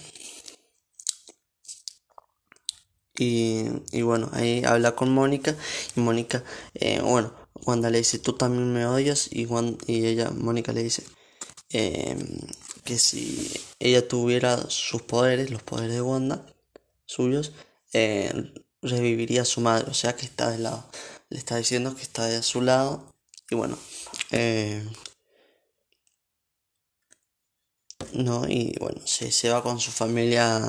Y, 3.20 3.66
y, 3.92 4.02
bueno, 4.02 4.30
ahí 4.32 4.64
habla 4.66 4.96
con 4.96 5.12
Mónica 5.12 5.54
y 5.96 6.00
Mónica, 6.00 6.44
eh, 6.74 7.02
bueno, 7.04 7.34
Wanda 7.66 7.90
le 7.90 7.98
dice, 7.98 8.18
tú 8.18 8.34
también 8.34 8.72
me 8.74 8.86
odias 8.86 9.28
y, 9.30 9.46
Wanda, 9.46 9.78
y 9.88 10.06
ella, 10.06 10.32
Mónica 10.32 10.72
le 10.72 10.84
dice 10.84 11.04
eh, 11.72 12.18
que 12.86 12.98
si 12.98 13.52
ella 13.80 14.08
tuviera 14.08 14.70
sus 14.70 15.02
poderes, 15.02 15.52
los 15.52 15.62
poderes 15.64 15.96
de 15.96 16.02
Wanda, 16.02 16.46
suyos, 17.10 17.54
eh, 17.94 18.54
reviviría 18.82 19.42
a 19.42 19.46
su 19.46 19.62
madre, 19.62 19.90
o 19.90 19.94
sea 19.94 20.16
que 20.16 20.26
está 20.26 20.52
de 20.52 20.60
lado, 20.60 20.88
le 21.30 21.40
está 21.40 21.58
diciendo 21.58 21.96
que 21.96 22.04
está 22.04 22.26
de 22.26 22.44
su 22.44 22.62
lado 22.62 23.12
y 23.50 23.56
bueno, 23.56 23.78
no, 28.14 28.48
y 28.48 28.76
bueno, 28.80 29.02
se, 29.06 29.32
se 29.32 29.50
va 29.50 29.64
con 29.64 29.80
su 29.80 29.92
familia 29.92 30.62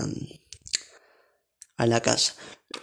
a 1.76 1.86
la 1.86 2.00
casa. 2.00 2.34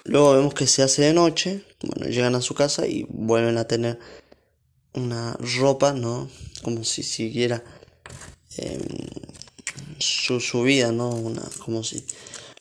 Luego 0.04 0.34
vemos 0.34 0.54
que 0.54 0.68
se 0.68 0.84
hace 0.84 1.04
de 1.04 1.14
noche, 1.14 1.64
bueno, 1.82 2.10
llegan 2.10 2.36
a 2.36 2.42
su 2.42 2.54
casa 2.54 2.88
y 2.88 3.06
vuelven 3.10 3.58
a 3.58 3.68
tener 3.68 4.00
una 4.94 5.38
ropa, 5.60 5.94
¿no? 5.94 6.30
Como 6.64 6.84
si 6.84 7.04
siguiera 7.04 7.64
eh, 8.58 8.80
su, 10.00 10.40
su, 10.40 10.64
vida, 10.64 10.92
¿no? 10.92 11.10
Una, 11.10 11.44
como 11.64 11.84
si 11.84 12.06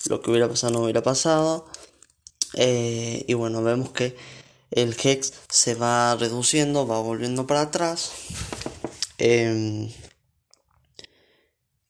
lo 0.09 0.21
que 0.21 0.31
hubiera 0.31 0.49
pasado 0.49 0.73
no 0.75 0.81
hubiera 0.83 1.03
pasado. 1.03 1.67
Eh, 2.55 3.25
y 3.29 3.35
bueno, 3.35 3.63
vemos 3.63 3.91
que 3.91 4.17
el 4.71 4.97
Hex 5.03 5.33
se 5.49 5.75
va 5.75 6.17
reduciendo, 6.17 6.87
va 6.87 7.01
volviendo 7.01 7.47
para 7.47 7.63
atrás. 7.63 8.13
Eh, 9.19 9.89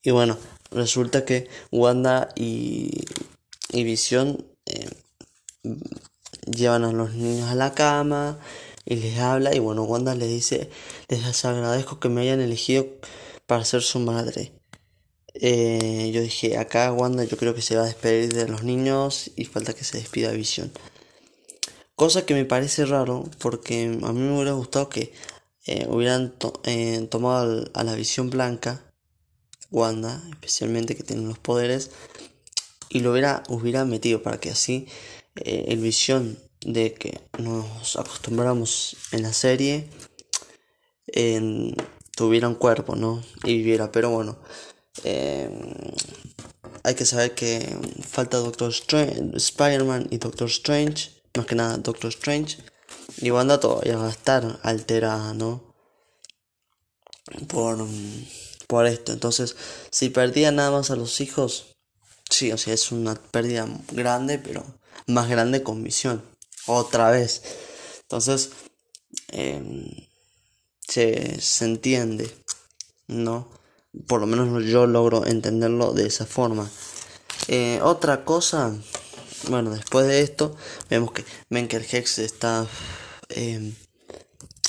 Y 0.02 0.12
bueno, 0.12 0.38
resulta 0.70 1.24
que 1.24 1.48
Wanda 1.72 2.28
y, 2.36 3.04
y 3.72 3.82
Visión 3.84 4.46
eh, 4.66 4.88
llevan 6.46 6.84
a 6.84 6.92
los 6.92 7.12
niños 7.14 7.50
a 7.50 7.56
la 7.56 7.74
cama 7.74 8.38
y 8.84 8.94
les 8.96 9.18
habla 9.18 9.52
y 9.54 9.58
bueno, 9.58 9.82
Wanda 9.82 10.14
les 10.14 10.28
dice, 10.28 10.70
les 11.08 11.44
agradezco 11.44 11.98
que 11.98 12.08
me 12.08 12.20
hayan 12.20 12.40
elegido 12.40 12.86
para 13.46 13.64
ser 13.64 13.82
su 13.82 13.98
madre. 13.98 14.52
Eh, 15.40 16.10
yo 16.12 16.22
dije, 16.22 16.56
acá 16.56 16.92
Wanda 16.92 17.24
yo 17.24 17.36
creo 17.36 17.54
que 17.54 17.62
se 17.62 17.76
va 17.76 17.82
a 17.82 17.86
despedir 17.86 18.32
de 18.32 18.48
los 18.48 18.62
niños 18.62 19.30
y 19.36 19.44
falta 19.44 19.74
que 19.74 19.84
se 19.84 19.98
despida 19.98 20.32
Visión. 20.32 20.72
Cosa 21.94 22.26
que 22.26 22.34
me 22.34 22.44
parece 22.44 22.84
raro 22.86 23.24
porque 23.38 23.84
a 23.84 24.12
mí 24.12 24.20
me 24.20 24.34
hubiera 24.34 24.52
gustado 24.52 24.88
que 24.88 25.12
eh, 25.66 25.86
hubieran 25.88 26.34
eh, 26.64 27.06
tomado 27.10 27.70
a 27.74 27.84
la 27.84 27.94
visión 27.94 28.30
blanca, 28.30 28.92
Wanda, 29.70 30.22
especialmente 30.30 30.94
que 30.94 31.02
tiene 31.02 31.26
los 31.26 31.38
poderes, 31.38 31.90
y 32.88 33.00
lo 33.00 33.12
hubiera, 33.12 33.42
hubiera 33.48 33.84
metido 33.84 34.22
para 34.22 34.38
que 34.38 34.50
así 34.50 34.86
el 35.34 35.80
visión 35.80 36.38
de 36.60 36.94
que 36.94 37.20
nos 37.38 37.96
acostumbramos 37.96 38.96
en 39.12 39.22
la 39.22 39.32
serie 39.32 39.90
tuviera 42.16 42.48
un 42.48 42.54
cuerpo, 42.54 42.96
¿no? 42.96 43.22
Y 43.44 43.58
viviera, 43.58 43.92
pero 43.92 44.10
bueno. 44.10 44.38
Eh, 45.04 45.50
hay 46.82 46.94
que 46.94 47.04
saber 47.04 47.34
que 47.34 47.78
falta 48.06 48.38
Doctor 48.38 48.70
Strange, 48.70 49.36
Spider-Man 49.36 50.08
y 50.10 50.18
Doctor 50.18 50.48
Strange, 50.48 51.10
más 51.36 51.46
que 51.46 51.54
nada 51.54 51.78
Doctor 51.78 52.10
Strange. 52.10 52.58
Y 53.18 53.30
Wanda 53.30 53.58
todavía 53.58 53.96
va 53.96 54.08
a 54.08 54.10
estar 54.10 54.60
alterada, 54.62 55.34
¿no? 55.34 55.74
Por, 57.48 57.86
por 58.66 58.86
esto. 58.86 59.12
Entonces, 59.12 59.56
si 59.90 60.10
perdía 60.10 60.52
nada 60.52 60.70
más 60.70 60.90
a 60.90 60.96
los 60.96 61.20
hijos, 61.20 61.76
sí, 62.30 62.52
o 62.52 62.58
sea, 62.58 62.74
es 62.74 62.92
una 62.92 63.14
pérdida 63.14 63.68
grande, 63.92 64.38
pero 64.38 64.64
más 65.06 65.28
grande 65.28 65.62
con 65.62 65.82
visión 65.82 66.22
otra 66.66 67.10
vez. 67.10 67.42
Entonces, 68.02 68.50
em, 69.28 69.88
se, 70.86 71.40
se 71.40 71.64
entiende, 71.64 72.30
¿no? 73.08 73.48
Por 74.06 74.20
lo 74.20 74.26
menos 74.26 74.64
yo 74.64 74.86
logro 74.86 75.26
entenderlo 75.26 75.92
de 75.92 76.06
esa 76.06 76.26
forma. 76.26 76.70
Eh, 77.48 77.80
otra 77.82 78.24
cosa, 78.24 78.74
bueno, 79.48 79.70
después 79.70 80.06
de 80.06 80.20
esto, 80.20 80.56
vemos 80.90 81.12
que 81.12 81.24
Menker 81.48 81.84
Hex 81.90 82.10
se 82.10 82.24
está 82.24 82.66
em, 83.28 83.74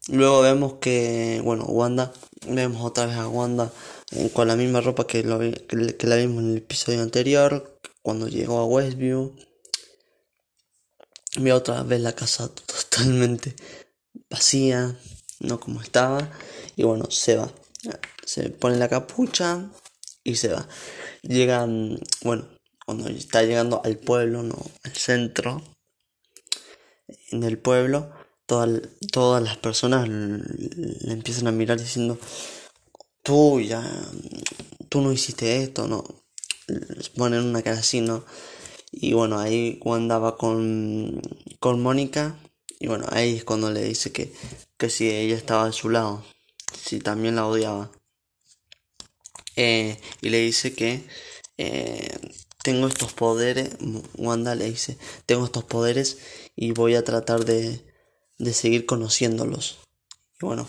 Luego 0.08 0.40
vemos 0.40 0.74
que, 0.80 1.40
bueno, 1.44 1.64
Wanda, 1.64 2.12
vemos 2.48 2.82
otra 2.82 3.06
vez 3.06 3.16
a 3.16 3.28
Wanda 3.28 3.72
eh, 4.12 4.30
con 4.32 4.48
la 4.48 4.56
misma 4.56 4.80
ropa 4.80 5.06
que, 5.06 5.22
lo, 5.22 5.38
que, 5.38 6.06
la 6.06 6.16
vimos 6.16 6.42
en 6.42 6.50
el 6.52 6.56
episodio 6.58 7.02
anterior, 7.02 7.78
cuando 8.02 8.28
llegó 8.28 8.58
a 8.58 8.64
Westview. 8.64 9.36
Ve 11.36 11.52
otra 11.52 11.82
vez 11.82 12.00
la 12.00 12.14
casa 12.14 12.48
totalmente 12.66 13.54
vacía, 14.30 14.96
no 15.40 15.60
como 15.60 15.82
estaba. 15.82 16.30
Y 16.76 16.84
bueno, 16.84 17.10
se 17.10 17.36
va. 17.36 17.52
Se 18.24 18.50
pone 18.50 18.76
la 18.76 18.88
capucha 18.88 19.70
y 20.24 20.36
se 20.36 20.48
va. 20.48 20.68
Llega, 21.22 21.66
bueno, 22.22 22.48
cuando 22.84 23.08
está 23.08 23.42
llegando 23.42 23.82
al 23.84 23.96
pueblo, 23.98 24.42
no, 24.42 24.56
al 24.84 24.92
centro 24.94 25.62
del 27.30 27.58
pueblo 27.58 28.10
todas 28.48 29.42
las 29.42 29.58
personas 29.58 30.08
le 30.08 31.12
empiezan 31.12 31.48
a 31.48 31.52
mirar 31.52 31.78
diciendo, 31.78 32.18
tú 33.22 33.60
ya, 33.60 33.84
tú 34.88 35.02
no 35.02 35.12
hiciste 35.12 35.62
esto, 35.62 35.86
no. 35.86 36.02
Les 36.66 37.10
ponen 37.10 37.44
una 37.44 37.62
cara 37.62 37.78
así, 37.78 38.00
¿no? 38.00 38.24
Y 38.92 39.12
bueno, 39.12 39.38
ahí 39.38 39.80
Wanda 39.84 40.18
va 40.18 40.36
con, 40.36 41.20
con 41.60 41.82
Mónica. 41.82 42.38
Y 42.80 42.86
bueno, 42.86 43.06
ahí 43.10 43.36
es 43.36 43.44
cuando 43.44 43.70
le 43.70 43.82
dice 43.82 44.12
que, 44.12 44.32
que 44.76 44.88
si 44.90 45.10
ella 45.10 45.36
estaba 45.36 45.66
de 45.66 45.72
su 45.72 45.88
lado, 45.88 46.24
si 46.72 46.98
también 46.98 47.36
la 47.36 47.46
odiaba. 47.46 47.90
Eh, 49.56 50.00
y 50.22 50.28
le 50.28 50.38
dice 50.38 50.74
que 50.74 51.04
eh, 51.56 52.16
tengo 52.62 52.86
estos 52.86 53.12
poderes. 53.12 53.70
Wanda 54.16 54.54
le 54.54 54.70
dice, 54.70 54.96
tengo 55.26 55.44
estos 55.44 55.64
poderes 55.64 56.18
y 56.56 56.72
voy 56.72 56.94
a 56.94 57.04
tratar 57.04 57.44
de, 57.44 57.84
de 58.38 58.52
seguir 58.54 58.86
conociéndolos. 58.86 59.78
Y 60.40 60.46
bueno, 60.46 60.68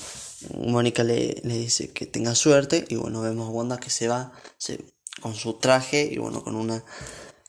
Mónica 0.56 1.04
le, 1.04 1.42
le, 1.44 1.58
dice 1.58 1.92
que 1.92 2.08
tenga 2.08 2.34
suerte 2.34 2.86
y 2.90 2.96
bueno, 2.96 3.22
vemos 3.22 3.48
a 3.48 3.52
Wanda 3.52 3.78
que 3.78 3.92
se 3.92 4.08
va 4.08 4.34
se, 4.58 4.84
con 5.22 5.36
su 5.36 5.54
traje 5.54 6.10
y 6.12 6.18
bueno, 6.18 6.44
con 6.44 6.56
una, 6.56 6.84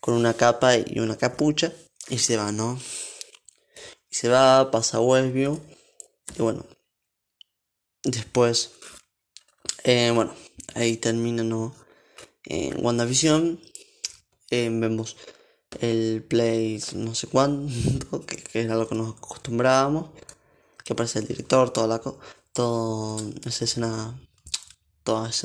con 0.01 0.15
una 0.15 0.35
capa 0.35 0.77
y 0.77 0.99
una 0.99 1.17
capucha 1.17 1.73
y 2.09 2.19
se 2.19 2.37
va, 2.37 2.53
¿no? 2.53 2.79
Y 4.11 4.15
se 4.15 4.29
va, 4.29 4.71
pasa 4.71 4.99
a 4.99 5.01
Westview 5.01 5.61
y 6.37 6.43
bueno, 6.43 6.65
después, 8.03 8.73
eh, 9.85 10.11
bueno, 10.15 10.35
ahí 10.75 10.97
termina, 10.97 11.43
¿no? 11.43 11.75
En 12.45 12.85
WandaVision 12.85 13.61
eh, 14.51 14.69
vemos 14.73 15.17
el 15.79 16.25
play 16.25 16.83
no 16.95 17.15
sé 17.15 17.29
cuánto, 17.29 18.27
que, 18.27 18.43
era 18.61 18.75
lo 18.77 18.89
que 18.89 18.95
nos 18.95 19.17
acostumbrábamos, 19.17 20.11
que 20.85 20.93
aparece 20.93 21.21
el 21.21 21.29
director, 21.29 21.71
toda 21.71 21.87
la 21.87 22.03
todo 22.53 23.21
esa 23.45 23.65
escena, 23.65 24.21
todas 25.05 25.45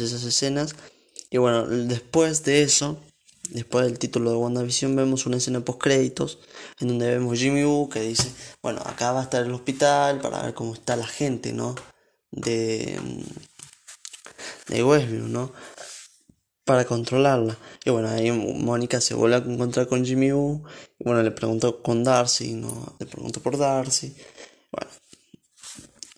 esas 0.00 0.24
escenas. 0.24 0.74
Y 1.30 1.38
bueno, 1.38 1.66
después 1.66 2.44
de 2.44 2.62
eso, 2.62 2.98
después 3.50 3.86
del 3.86 3.98
título 3.98 4.30
de 4.30 4.36
WandaVision, 4.36 4.96
vemos 4.96 5.26
una 5.26 5.36
escena 5.36 5.60
post 5.60 5.80
créditos 5.80 6.38
en 6.80 6.88
donde 6.88 7.08
vemos 7.10 7.38
Jimmy 7.38 7.64
Woo 7.64 7.88
que 7.88 8.00
dice, 8.00 8.30
bueno, 8.62 8.80
acá 8.84 9.12
va 9.12 9.20
a 9.20 9.24
estar 9.24 9.44
el 9.44 9.52
hospital 9.52 10.20
para 10.20 10.42
ver 10.42 10.54
cómo 10.54 10.74
está 10.74 10.96
la 10.96 11.06
gente, 11.06 11.52
¿no? 11.52 11.74
De, 12.32 12.98
de 14.68 14.84
Westview, 14.84 15.28
¿no? 15.28 15.52
para 16.70 16.84
controlarla. 16.84 17.58
Y 17.84 17.90
bueno, 17.90 18.08
ahí 18.08 18.30
Mónica 18.30 19.00
se 19.00 19.14
vuelve 19.14 19.34
a 19.34 19.38
encontrar 19.38 19.88
con 19.88 20.04
Jimmy 20.04 20.30
Woo. 20.30 20.62
Y 21.00 21.04
bueno, 21.04 21.20
le 21.20 21.32
preguntó 21.32 21.82
con 21.82 22.04
Darcy, 22.04 22.54
no, 22.54 22.94
le 23.00 23.06
preguntó 23.06 23.40
por 23.40 23.58
Darcy. 23.58 24.14
Bueno, 24.70 24.88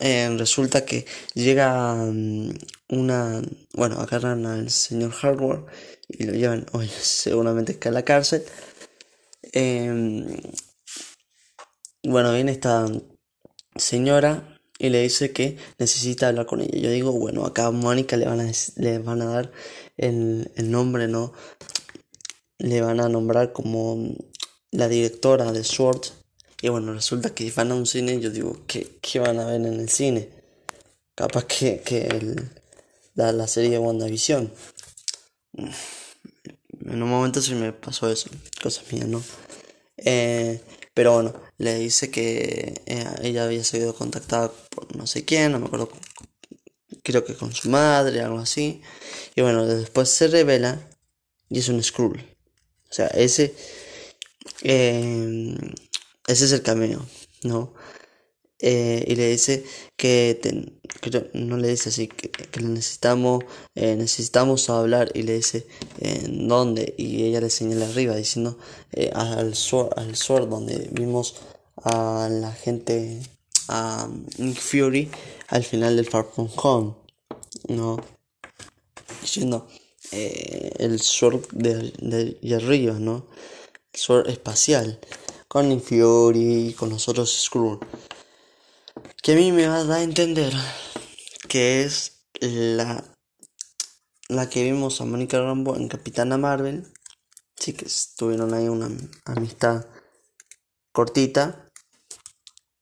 eh, 0.04 0.28
resulta 0.36 0.84
que 0.84 1.06
llega 1.34 1.94
mm, 1.94 2.50
una, 2.88 3.40
bueno, 3.72 4.00
agarran 4.00 4.46
al 4.46 4.68
señor 4.68 5.12
Hardware 5.12 5.64
y 6.08 6.24
lo 6.24 6.32
llevan, 6.32 6.66
hoy 6.72 6.88
seguramente 6.88 7.78
que 7.78 7.88
a 7.88 7.92
la 7.92 8.04
cárcel. 8.04 8.44
Em, 9.52 10.26
bueno, 12.02 12.32
viene 12.32 12.50
esta 12.50 12.86
señora 13.76 14.58
y 14.76 14.88
le 14.88 15.02
dice 15.02 15.32
que 15.32 15.56
necesita 15.78 16.28
hablar 16.28 16.46
con 16.46 16.60
ella. 16.62 16.76
Yo 16.76 16.90
digo, 16.90 17.12
bueno, 17.12 17.46
acá 17.46 17.66
a 17.66 17.70
Mónica 17.70 18.16
le 18.16 18.26
van 18.26 18.40
a, 18.40 18.50
le 18.76 18.98
van 18.98 19.22
a 19.22 19.26
dar 19.26 19.52
el, 19.96 20.50
el 20.56 20.70
nombre, 20.72 21.06
¿no? 21.06 21.32
Le 22.58 22.80
van 22.80 22.98
a 22.98 23.08
nombrar 23.08 23.52
como 23.52 24.16
la 24.72 24.88
directora 24.88 25.52
de 25.52 25.62
Sword. 25.62 26.21
Y 26.62 26.68
bueno, 26.68 26.94
resulta 26.94 27.34
que 27.34 27.50
van 27.50 27.72
a 27.72 27.74
un 27.74 27.86
cine 27.86 28.20
yo 28.20 28.30
digo, 28.30 28.62
¿qué, 28.68 28.96
qué 29.02 29.18
van 29.18 29.40
a 29.40 29.46
ver 29.46 29.56
en 29.56 29.80
el 29.80 29.88
cine? 29.88 30.28
Capaz 31.16 31.44
que, 31.44 31.80
que 31.80 32.36
la, 33.16 33.32
la 33.32 33.48
serie 33.48 33.78
WandaVision. 33.78 34.52
En 35.54 37.02
un 37.02 37.08
momento 37.08 37.42
sí 37.42 37.54
me 37.54 37.72
pasó 37.72 38.08
eso, 38.08 38.30
cosas 38.62 38.90
mías, 38.92 39.08
¿no? 39.08 39.20
Eh, 39.96 40.60
pero 40.94 41.14
bueno, 41.14 41.34
le 41.58 41.74
dice 41.80 42.12
que 42.12 42.80
eh, 42.86 43.06
ella 43.22 43.44
había 43.44 43.64
sido 43.64 43.92
contactada 43.94 44.52
por 44.70 44.94
no 44.94 45.08
sé 45.08 45.24
quién, 45.24 45.50
no 45.50 45.58
me 45.58 45.66
acuerdo, 45.66 45.90
creo 47.02 47.24
que 47.24 47.34
con 47.34 47.52
su 47.52 47.70
madre, 47.70 48.20
algo 48.20 48.38
así. 48.38 48.82
Y 49.34 49.42
bueno, 49.42 49.66
después 49.66 50.08
se 50.10 50.28
revela 50.28 50.80
y 51.50 51.58
es 51.58 51.68
un 51.68 51.82
Skrull. 51.82 52.20
O 52.88 52.94
sea, 52.94 53.08
ese, 53.08 53.52
eh, 54.62 55.56
ese 56.26 56.44
es 56.44 56.52
el 56.52 56.62
cameo, 56.62 57.04
¿no? 57.42 57.72
Eh, 58.64 59.04
y 59.08 59.16
le 59.16 59.28
dice 59.30 59.64
que, 59.96 60.40
no 61.32 61.56
le 61.56 61.66
dice 61.66 61.88
así 61.88 62.06
que, 62.06 62.30
que 62.30 62.60
necesitamos 62.60 63.42
eh, 63.74 63.96
necesitamos 63.96 64.70
hablar 64.70 65.10
y 65.14 65.22
le 65.24 65.34
dice 65.34 65.66
en 65.98 66.46
dónde 66.46 66.94
y 66.96 67.24
ella 67.24 67.40
le 67.40 67.50
señala 67.50 67.88
arriba 67.88 68.14
diciendo 68.14 68.56
eh, 68.92 69.10
al 69.12 69.56
sword 69.56 69.98
al 69.98 70.14
sword 70.14 70.48
donde 70.48 70.88
vimos 70.92 71.40
a 71.82 72.28
la 72.30 72.52
gente 72.52 73.20
a 73.66 74.08
Nick 74.38 74.60
Fury 74.60 75.10
al 75.48 75.64
final 75.64 75.96
del 75.96 76.08
Far 76.08 76.28
From 76.32 76.48
Home 76.54 76.94
no 77.66 77.96
diciendo 79.22 79.66
el 80.12 81.00
sword 81.00 81.48
de, 81.50 81.92
de, 81.98 82.54
arriba 82.54 82.94
no 83.00 83.26
el 83.92 83.98
sword 83.98 84.28
espacial 84.28 85.00
con 85.52 85.82
Fury 85.82 86.68
y 86.68 86.72
con 86.72 86.88
los 86.88 87.10
otros 87.10 87.44
Skrull 87.44 87.78
que 89.22 89.32
a 89.32 89.36
mí 89.36 89.52
me 89.52 89.68
va 89.68 89.76
a 89.76 89.84
dar 89.84 89.98
a 89.98 90.02
entender 90.02 90.54
que 91.46 91.82
es 91.82 92.22
la, 92.40 93.04
la 94.28 94.48
que 94.48 94.64
vimos 94.64 95.02
a 95.02 95.04
Mónica 95.04 95.38
Rambo 95.38 95.76
en 95.76 95.88
Capitana 95.88 96.38
Marvel. 96.38 96.86
Sí 97.54 97.74
que 97.74 97.86
tuvieron 98.16 98.54
ahí 98.54 98.68
una 98.68 98.88
amistad 99.26 99.86
cortita 100.90 101.70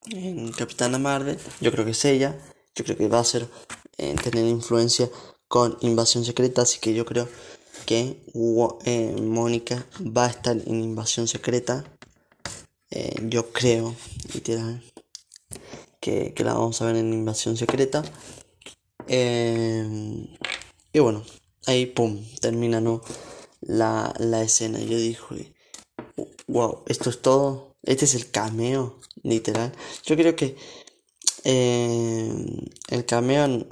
en 0.07 0.53
Capitana 0.53 0.99
Marvel. 0.99 1.39
Yo 1.61 1.73
creo 1.73 1.85
que 1.85 1.91
es 1.91 2.05
ella. 2.05 2.39
Yo 2.77 2.85
creo 2.85 2.97
que 2.97 3.09
va 3.09 3.19
a 3.19 3.25
ser 3.25 3.49
eh, 3.99 4.15
tener 4.23 4.47
influencia 4.47 5.11
con 5.49 5.77
Invasión 5.81 6.25
Secreta. 6.25 6.63
Así 6.63 6.79
que 6.79 6.95
yo 6.95 7.05
creo 7.05 7.29
que 7.87 8.23
eh, 8.85 9.17
Mónica 9.21 9.85
va 10.01 10.27
a 10.27 10.31
estar 10.31 10.57
en 10.57 10.81
Invasión 10.83 11.27
Secreta. 11.27 11.85
Eh, 12.91 13.15
yo 13.29 13.53
creo, 13.53 13.95
literal 14.35 14.83
que, 16.01 16.35
la 16.39 16.55
vamos 16.55 16.81
a 16.81 16.87
ver 16.87 16.97
en 16.97 17.13
Invasión 17.13 17.57
Secreta. 17.57 18.03
Eh, 19.07 20.27
y 20.93 20.99
bueno, 20.99 21.25
ahí 21.67 21.87
pum, 21.87 22.25
termina 22.41 22.81
la, 23.61 24.15
la 24.19 24.43
escena. 24.43 24.81
Yo 24.81 24.97
dije, 24.99 25.55
wow, 26.49 26.83
esto 26.87 27.11
es 27.11 27.23
todo. 27.23 27.77
Este 27.83 28.05
es 28.05 28.15
el 28.15 28.31
cameo, 28.31 28.99
literal. 29.23 29.73
Yo 30.05 30.17
creo 30.17 30.37
que 30.37 30.57
eh, 31.45 32.31
el 32.89 33.05
cameo, 33.07 33.45
el 33.45 33.67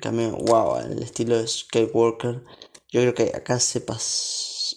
cameo, 0.00 0.36
wow, 0.36 0.78
el 0.78 1.02
estilo 1.02 1.36
de 1.38 1.46
Skywalker. 1.46 2.42
Yo 2.90 3.00
creo 3.00 3.14
que 3.14 3.32
acá 3.34 3.58
se 3.60 3.80
pasó, 3.80 4.76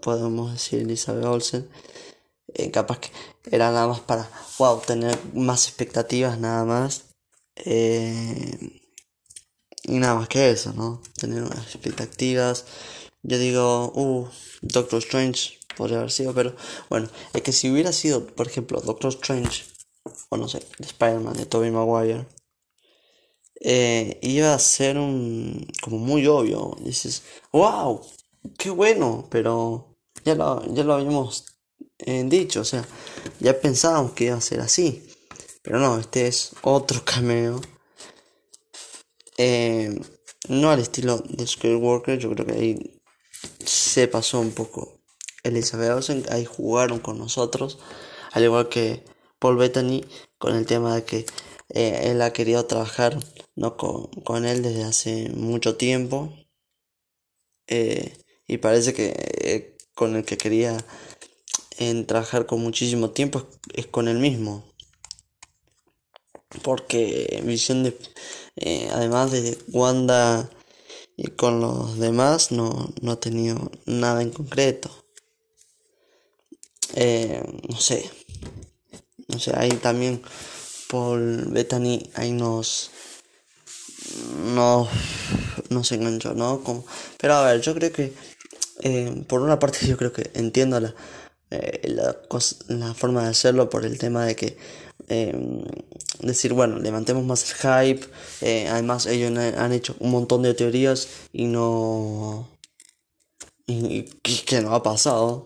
podemos 0.00 0.52
decir, 0.52 0.80
Elizabeth 0.80 1.24
Olsen. 1.24 1.68
Eh, 2.54 2.70
capaz 2.70 3.00
que 3.00 3.10
era 3.50 3.70
nada 3.70 3.86
más 3.86 4.00
para, 4.00 4.28
wow, 4.58 4.80
tener 4.80 5.18
más 5.34 5.66
expectativas, 5.68 6.38
nada 6.38 6.64
más. 6.64 7.04
Eh, 7.56 8.80
y 9.84 9.98
nada 9.98 10.14
más 10.14 10.28
que 10.28 10.50
eso, 10.50 10.72
¿no? 10.72 11.02
Tener 11.18 11.42
unas 11.42 11.66
expectativas. 11.74 12.64
Yo 13.22 13.38
digo, 13.38 13.92
uh, 13.94 14.28
Doctor 14.62 14.98
Strange 15.00 15.58
podría 15.76 15.98
haber 15.98 16.10
sido, 16.10 16.34
pero 16.34 16.54
bueno, 16.88 17.08
es 17.34 17.42
que 17.42 17.52
si 17.52 17.70
hubiera 17.70 17.92
sido, 17.92 18.26
por 18.26 18.46
ejemplo, 18.46 18.80
Doctor 18.80 19.10
Strange, 19.10 19.64
o 20.30 20.36
no 20.36 20.48
sé, 20.48 20.62
Spider-Man 20.78 21.34
de 21.34 21.46
Tobey 21.46 21.70
Maguire, 21.70 22.26
eh, 23.60 24.18
iba 24.22 24.54
a 24.54 24.58
ser 24.58 24.98
un. 24.98 25.66
como 25.82 25.98
muy 25.98 26.26
obvio. 26.26 26.76
Dices, 26.80 27.22
wow, 27.52 28.00
qué 28.58 28.70
bueno, 28.70 29.28
pero 29.30 29.96
ya 30.24 30.34
lo, 30.34 30.64
ya 30.74 30.84
lo 30.84 30.94
habíamos 30.94 31.49
dicho, 32.06 32.60
o 32.60 32.64
sea, 32.64 32.86
ya 33.40 33.60
pensábamos 33.60 34.12
que 34.12 34.24
iba 34.24 34.36
a 34.36 34.40
ser 34.40 34.60
así, 34.60 35.06
pero 35.62 35.78
no, 35.78 35.98
este 35.98 36.26
es 36.26 36.52
otro 36.62 37.02
cameo. 37.04 37.60
Eh, 39.36 39.98
no 40.48 40.70
al 40.70 40.80
estilo 40.80 41.18
de 41.18 41.46
Skywalker, 41.46 42.18
yo 42.18 42.30
creo 42.30 42.46
que 42.46 42.52
ahí 42.52 43.00
se 43.64 44.08
pasó 44.08 44.40
un 44.40 44.52
poco 44.52 45.00
Elizabeth 45.42 45.90
Olsen, 45.90 46.24
ahí 46.30 46.44
jugaron 46.44 46.98
con 46.98 47.18
nosotros, 47.18 47.78
al 48.32 48.44
igual 48.44 48.68
que 48.68 49.04
Paul 49.38 49.56
Bettany, 49.56 50.04
con 50.38 50.54
el 50.56 50.66
tema 50.66 50.94
de 50.94 51.04
que 51.04 51.26
eh, 51.70 52.10
él 52.10 52.20
ha 52.22 52.32
querido 52.32 52.66
trabajar 52.66 53.18
¿no? 53.56 53.76
con, 53.76 54.08
con, 54.24 54.44
él 54.44 54.62
desde 54.62 54.84
hace 54.84 55.30
mucho 55.30 55.76
tiempo. 55.76 56.34
Eh, 57.66 58.18
y 58.46 58.58
parece 58.58 58.92
que 58.92 59.76
con 59.94 60.16
el 60.16 60.24
que 60.24 60.36
quería 60.36 60.76
en 61.80 62.06
trabajar 62.06 62.46
con 62.46 62.60
muchísimo 62.60 63.10
tiempo 63.10 63.48
es, 63.74 63.86
con 63.86 64.06
el 64.06 64.18
mismo. 64.18 64.64
Porque 66.62 67.42
Visión 67.44 67.82
de. 67.82 67.98
Eh, 68.56 68.88
además 68.92 69.30
de 69.32 69.58
Wanda 69.68 70.50
y 71.16 71.28
con 71.28 71.60
los 71.60 71.98
demás, 71.98 72.52
no, 72.52 72.92
no 73.00 73.12
ha 73.12 73.20
tenido 73.20 73.72
nada 73.86 74.20
en 74.22 74.30
concreto. 74.30 74.90
Eh, 76.94 77.42
no 77.68 77.80
sé. 77.80 78.10
No 79.28 79.38
sé, 79.38 79.52
ahí 79.56 79.70
también 79.70 80.22
Paul 80.88 81.46
Bethany 81.50 82.10
ahí 82.14 82.32
nos. 82.32 82.90
Nos, 84.44 84.88
nos 85.70 85.92
enganchó, 85.92 86.34
¿no? 86.34 86.62
Como, 86.62 86.84
pero 87.18 87.34
a 87.34 87.52
ver, 87.52 87.62
yo 87.62 87.74
creo 87.74 87.90
que. 87.90 88.12
Eh, 88.82 89.24
por 89.28 89.40
una 89.40 89.58
parte, 89.58 89.86
yo 89.86 89.96
creo 89.96 90.12
que 90.12 90.30
entiendo 90.34 90.78
la 90.80 90.94
eh, 91.50 91.80
la, 91.88 92.94
forma 92.94 93.24
de 93.24 93.30
hacerlo 93.30 93.68
por 93.70 93.84
el 93.84 93.98
tema 93.98 94.24
de 94.24 94.36
que 94.36 94.56
em, 95.08 95.64
decir 96.20 96.52
bueno 96.52 96.78
levantemos 96.78 97.24
más 97.24 97.50
el 97.50 97.56
hype 97.56 98.06
eh, 98.40 98.68
además 98.68 99.06
ellos 99.06 99.36
han 99.36 99.72
hecho 99.72 99.96
un 99.98 100.10
montón 100.10 100.42
de 100.42 100.54
teorías 100.54 101.08
y 101.32 101.46
no 101.46 102.48
y, 103.70 104.02
que 104.22 104.60
no 104.60 104.74
ha 104.74 104.82
pasado. 104.82 105.44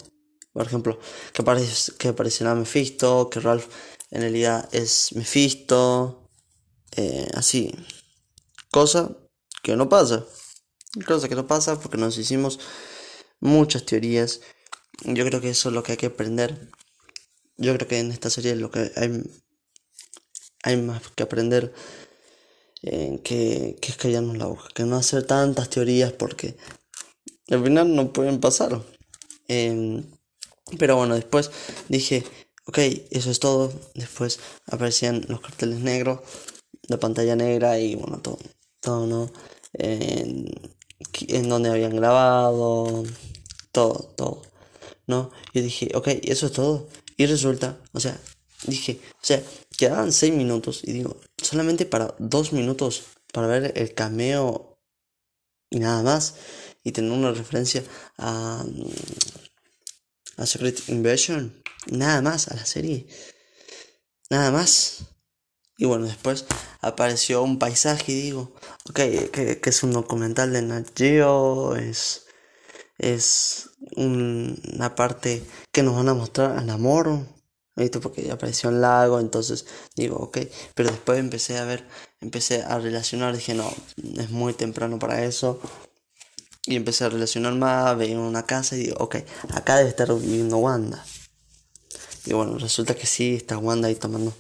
Por 0.53 0.67
ejemplo 0.67 0.99
que 1.33 1.43
aparece 1.43 1.93
que 1.99 2.09
aparecerá 2.09 2.55
Mephisto 2.55 3.29
que 3.31 3.41
Ralph 3.41 3.67
en 4.11 4.21
realidad 4.21 4.69
es 4.73 5.11
Mephisto 5.15 6.29
eh, 6.97 7.29
así. 7.35 7.75
Cosa 8.71 9.17
que 9.63 9.77
no 9.77 9.89
pasa. 9.89 10.25
Cosa 11.07 11.29
que 11.29 11.35
no 11.35 11.47
pasa 11.47 11.81
porque 11.81 11.99
nos 11.99 12.19
hicimos 12.19 12.61
muchas 13.41 13.85
teorías 13.85 14.41
yo 15.03 15.25
creo 15.25 15.41
que 15.41 15.51
eso 15.51 15.69
es 15.69 15.75
lo 15.75 15.83
que 15.83 15.93
hay 15.93 15.99
que 15.99 16.07
aprender. 16.07 16.71
Yo 17.57 17.75
creo 17.75 17.89
que 17.89 17.99
en 17.99 18.11
esta 18.11 18.31
serie 18.31 18.57
lo 18.57 18.71
que 18.71 18.91
hay, 18.97 19.23
hay 20.63 20.77
más 20.77 21.03
que 21.15 21.23
aprender 21.23 21.73
eh, 22.83 23.21
que, 23.25 23.77
que 23.81 23.93
es 23.93 23.97
callarnos 23.97 24.37
la 24.39 24.47
boca, 24.47 24.65
que 24.75 24.85
no 24.85 24.97
hacer 24.97 25.25
tantas 25.25 25.71
teorías 25.71 26.13
porque 26.13 26.57
al 27.51 27.63
final 27.63 27.95
no 27.95 28.13
pueden 28.13 28.41
pasar. 28.41 28.83
Em, 29.49 30.05
pero 30.79 30.97
bueno, 30.97 31.15
después 31.15 31.51
dije, 31.89 32.25
ok, 32.67 32.79
eso 33.11 33.31
es 33.31 33.41
todo. 33.41 33.73
Después 33.95 34.41
aparecían 34.67 35.25
los 35.29 35.41
carteles 35.41 35.81
negros, 35.81 36.21
la 36.89 36.99
pantalla 36.99 37.37
negra 37.37 37.79
y 37.79 37.95
bueno, 37.95 38.21
todo, 38.21 38.39
todo, 38.81 39.07
¿no? 39.07 39.33
en 39.77 41.49
dónde 41.49 41.71
habían 41.71 41.97
grabado, 41.97 43.03
todo, 43.73 44.15
todo, 44.17 44.43
¿no? 45.07 45.31
Y 45.53 45.61
dije, 45.61 45.91
ok, 45.95 46.09
eso 46.23 46.47
es 46.47 46.53
todo. 46.53 46.89
Y 47.17 47.27
resulta, 47.27 47.81
o 47.93 48.01
sea, 48.01 48.21
dije, 48.67 49.01
o 49.13 49.25
sea, 49.25 49.43
quedaban 49.77 50.13
seis 50.13 50.33
minutos 50.33 50.83
y 50.85 50.93
digo, 50.93 51.21
solamente 51.37 51.87
para 51.87 52.15
dos 52.19 52.53
minutos 52.53 53.05
para 53.33 53.47
ver 53.47 53.73
el 53.77 53.95
cameo 53.95 54.79
y 55.71 55.81
nada 55.81 56.03
más 56.03 56.35
y 56.85 56.93
tener 56.93 57.11
una 57.11 57.33
referencia 57.33 57.83
a, 58.19 58.65
mm, 58.67 58.91
a 60.37 60.47
Secret 60.47 60.89
Invasion, 60.89 61.63
nada 61.87 62.21
más 62.23 62.49
a 62.49 62.57
la 62.57 62.67
serie, 62.67 63.07
nada 64.31 64.51
más. 64.51 65.07
Y 65.77 65.87
bueno, 65.87 66.07
después 66.07 66.45
apareció 66.81 67.43
un 67.43 67.59
paisaje 67.59 68.13
y 68.13 68.23
digo, 68.23 68.55
ok, 68.89 69.01
que, 69.33 69.61
que 69.61 69.71
es 69.71 69.83
un 69.83 69.93
documental 69.93 70.53
de 70.53 70.63
Nat 70.63 70.89
Geo, 70.97 71.75
es, 71.75 72.27
es 72.99 73.71
una 73.97 74.95
parte 74.95 75.45
que 75.73 75.83
nos 75.83 75.97
van 75.97 76.09
a 76.09 76.15
mostrar 76.15 76.59
al 76.59 76.71
amor, 76.71 77.27
¿viste? 77.77 78.01
Porque 78.01 78.31
apareció 78.31 78.71
un 78.71 78.81
lago, 78.81 79.21
entonces 79.21 79.67
digo, 79.97 80.17
ok, 80.17 80.39
pero 80.75 80.91
después 80.91 81.19
empecé 81.19 81.59
a 81.59 81.65
ver, 81.65 81.87
empecé 82.21 82.63
a 82.63 82.79
relacionar, 82.79 83.35
dije, 83.35 83.55
no, 83.55 83.73
es 83.97 84.31
muy 84.31 84.53
temprano 84.55 84.99
para 84.99 85.25
eso. 85.25 85.61
Y 86.67 86.77
empecé 86.77 87.05
a 87.05 87.11
relacionar 87.11 87.55
más, 87.55 87.97
veía 87.99 88.19
una 88.19 88.47
casa 88.47 88.75
y 88.77 88.85
digo, 88.85 88.97
ok, 88.99 89.17
acá 89.53 89.77
debe 89.77 89.91
estar 89.91 90.13
viviendo 90.15 90.57
Wanda. 90.57 91.05
Y 92.25 92.33
bueno, 92.33 92.57
resulta 92.59 92.95
que 92.95 93.07
sí, 93.07 93.35
está 93.35 93.59
Wanda 93.59 93.89
ahí 93.89 93.97
tomando 93.97 94.33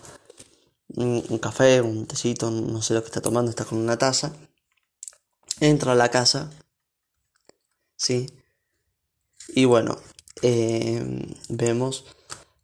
un, 0.96 1.22
un 1.28 1.38
café, 1.38 1.82
un 1.82 2.06
tecito, 2.06 2.50
no 2.50 2.80
sé 2.80 2.94
lo 2.94 3.02
que 3.02 3.08
está 3.08 3.20
tomando, 3.20 3.50
está 3.50 3.66
con 3.66 3.78
una 3.78 3.98
taza. 3.98 4.32
Entra 5.60 5.92
a 5.92 5.94
la 5.94 6.10
casa, 6.10 6.50
sí. 7.96 8.26
Y 9.56 9.66
bueno, 9.66 9.96
eh, 10.42 11.00
vemos 11.48 12.04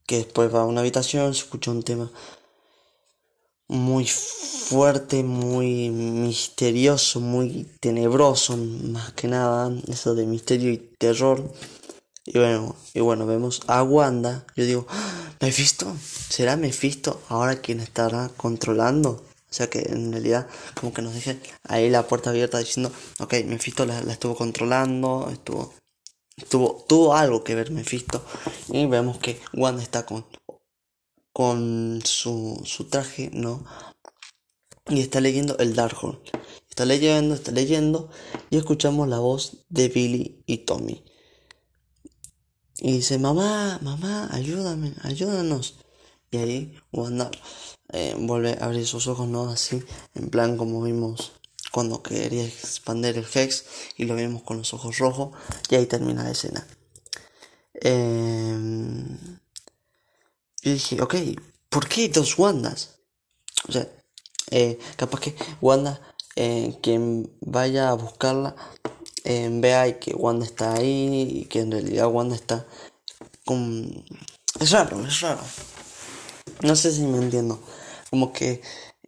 que 0.07 0.16
después 0.16 0.53
va 0.53 0.62
a 0.62 0.66
una 0.66 0.81
habitación, 0.81 1.35
se 1.35 1.42
escucha 1.42 1.70
un 1.70 1.85
tema 1.85 2.11
muy 3.68 4.07
fuerte, 4.07 5.22
muy 5.22 5.90
misterioso, 5.90 7.20
muy 7.20 7.68
tenebroso, 7.79 8.57
más 8.57 9.12
que 9.12 9.29
nada, 9.29 9.72
eso 9.87 10.16
de 10.16 10.26
misterio 10.26 10.72
y 10.72 10.79
terror. 10.98 11.53
Y 12.26 12.38
bueno, 12.38 12.74
y 12.92 13.00
bueno, 13.00 13.24
vemos 13.26 13.62
a 13.68 13.85
Wanda. 13.85 14.44
Yo 14.57 14.64
digo, 14.64 14.87
"¡Ah! 14.88 15.33
¿Mephisto? 15.40 15.96
¿Será 16.29 16.57
Mephisto 16.57 17.22
ahora 17.29 17.61
quien 17.61 17.81
estará 17.81 18.31
controlando? 18.37 19.11
O 19.50 19.53
sea 19.55 19.70
que 19.70 19.81
en 19.81 20.12
realidad 20.12 20.48
como 20.74 20.92
que 20.92 21.03
nos 21.03 21.14
deja 21.14 21.37
ahí 21.68 21.88
la 21.88 22.07
puerta 22.07 22.31
abierta 22.31 22.59
diciendo, 22.59 22.92
ok, 23.20 23.35
Mephisto 23.46 23.87
la, 23.87 24.00
la 24.03 24.12
estuvo 24.12 24.35
controlando, 24.37 25.29
estuvo, 25.33 25.72
estuvo, 26.42 26.85
tuvo 26.88 27.14
algo 27.14 27.44
que 27.44 27.55
ver 27.55 27.70
Mephisto. 27.70 28.24
Y 28.68 28.87
vemos 28.87 29.18
que 29.18 29.40
Wanda 29.53 29.83
está 29.83 30.07
con, 30.07 30.26
con 31.33 32.00
su, 32.05 32.61
su 32.64 32.85
traje, 32.85 33.31
¿no? 33.33 33.64
Y 34.88 35.00
está 35.00 35.20
leyendo 35.20 35.57
el 35.59 35.74
Darkhold. 35.74 36.18
Está 36.68 36.85
leyendo, 36.85 37.35
está 37.35 37.53
leyendo. 37.53 38.11
Y 38.50 38.57
escuchamos 38.57 39.09
la 39.09 39.18
voz 39.18 39.64
de 39.68 39.88
Billy 39.88 40.42
y 40.46 40.59
Tommy. 40.59 41.05
Y 42.79 42.92
dice, 42.92 43.18
mamá, 43.18 43.79
mamá, 43.83 44.29
ayúdame, 44.33 44.94
ayúdanos. 45.03 45.76
Y 46.31 46.38
ahí 46.38 46.74
Wanda 46.92 47.31
eh, 47.92 48.16
vuelve 48.18 48.57
a 48.61 48.66
abrir 48.66 48.87
sus 48.87 49.07
ojos, 49.07 49.29
¿no? 49.29 49.50
Así, 49.50 49.83
en 50.14 50.31
plan 50.31 50.57
como 50.57 50.83
vimos 50.83 51.33
cuando 51.70 52.02
quería 52.02 52.44
expandir 52.44 53.16
el 53.18 53.26
Hex 53.33 53.64
y 53.96 54.04
lo 54.04 54.16
vimos 54.16 54.42
con 54.42 54.59
los 54.59 54.72
ojos 54.74 54.98
rojos. 54.98 55.37
Y 55.68 55.76
ahí 55.76 55.87
termina 55.87 56.24
la 56.24 56.30
escena. 56.30 56.66
Eh, 57.74 59.16
y 60.62 60.72
dije, 60.74 61.00
ok, 61.00 61.14
¿por 61.68 61.88
qué 61.88 62.09
dos 62.09 62.38
Wandas? 62.38 62.96
O 63.68 63.72
sea, 63.72 63.88
eh, 64.50 64.78
capaz 64.96 65.20
que 65.20 65.35
Wanda, 65.61 66.00
eh, 66.37 66.76
quien 66.83 67.30
vaya 67.40 67.90
a 67.90 67.94
buscarla, 67.94 68.56
eh, 69.24 69.48
vea 69.52 69.98
que 69.98 70.14
Wanda 70.14 70.44
está 70.44 70.74
ahí 70.74 71.42
y 71.42 71.44
que 71.44 71.61
en 71.61 71.70
realidad 71.70 72.09
Wanda 72.09 72.35
está 72.35 72.66
con... 73.44 74.04
Es 74.59 74.70
raro, 74.72 75.06
es 75.06 75.20
raro. 75.20 75.40
No 76.62 76.76
sé 76.76 76.92
si 76.92 77.02
me 77.02 77.18
entiendo. 77.18 77.61
Como 78.11 78.33
que 78.33 78.61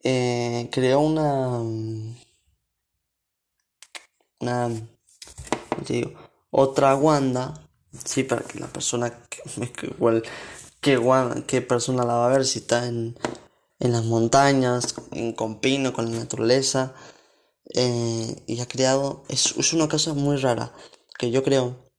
eh, 0.02 0.68
creó 0.70 1.00
una... 1.00 1.60
Una... 4.42 4.68
¿cómo 5.70 5.82
te 5.86 5.92
digo? 5.94 6.12
Otra 6.50 6.94
Wanda. 6.96 7.54
Sí, 8.04 8.24
para 8.24 8.42
que 8.42 8.58
la 8.58 8.66
persona 8.68 9.10
que, 9.28 9.42
que 10.80 10.92
igual 10.92 11.44
qué 11.46 11.62
persona 11.62 12.04
la 12.04 12.14
va 12.14 12.26
a 12.26 12.30
ver 12.36 12.44
si 12.46 12.60
está 12.60 12.86
en, 12.86 13.16
en 13.80 13.92
las 13.92 14.04
montañas, 14.04 14.94
en, 15.12 15.32
con 15.34 15.60
pino, 15.60 15.92
con 15.92 16.10
la 16.12 16.18
naturaleza. 16.18 16.94
eh, 17.74 18.44
y 18.46 18.60
ha 18.60 18.66
creado, 18.68 19.24
es, 19.28 19.54
es 19.58 19.72
una 19.72 19.88
cosa 19.88 20.14
muy 20.14 20.36
rara, 20.38 20.74
que 21.18 21.30
yo 21.30 21.42
creo 21.44 21.90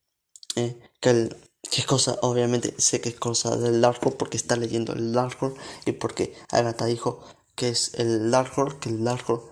eh, 0.56 0.78
que, 1.00 1.10
el- 1.10 1.36
que 1.70 1.80
es 1.82 1.86
cosa, 1.86 2.18
obviamente 2.22 2.74
sé 2.78 3.00
que 3.00 3.10
es 3.10 3.16
cosa 3.16 3.56
del 3.56 3.80
Darkhold 3.80 4.16
porque 4.16 4.36
está 4.36 4.56
leyendo 4.56 4.92
el 4.94 5.12
Darkhold 5.12 5.56
y 5.86 5.92
porque 5.92 6.34
Agatha 6.50 6.86
dijo 6.86 7.20
que 7.56 7.68
es 7.70 7.94
el 7.94 8.30
Darkhold, 8.30 8.78
que 8.80 8.90
el 8.90 9.04
Darkhold 9.04 9.42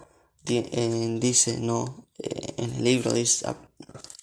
eh, 0.49 1.19
dice, 1.21 1.59
no, 1.61 2.02
eh, 2.23 2.55
en 2.57 2.75
el 2.75 2.85
libro 2.85 3.13
ah, 3.47 3.57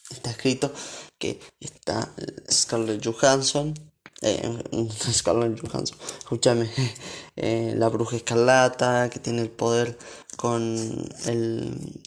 está 0.10 0.32
escrito 0.32 0.72
que 1.18 1.40
está 1.60 2.14
Scarlett 2.50 3.06
Johansson, 3.06 3.74
eh, 4.22 4.64
Scarlett 5.12 5.60
Johansson, 5.62 5.98
escúchame, 6.18 6.70
eh, 7.36 7.74
la 7.76 7.90
bruja 7.90 8.16
escarlata 8.16 9.10
que 9.10 9.20
tiene 9.20 9.42
el 9.42 9.50
poder 9.50 9.98
con 10.38 10.78
el, 11.26 12.02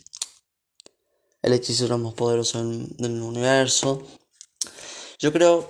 el 1.43 1.53
hechicero 1.53 1.99
más 1.99 2.15
poderoso 2.15 2.59
del, 2.59 2.97
del 2.97 3.23
universo. 3.23 4.03
Yo 5.19 5.33
creo, 5.33 5.69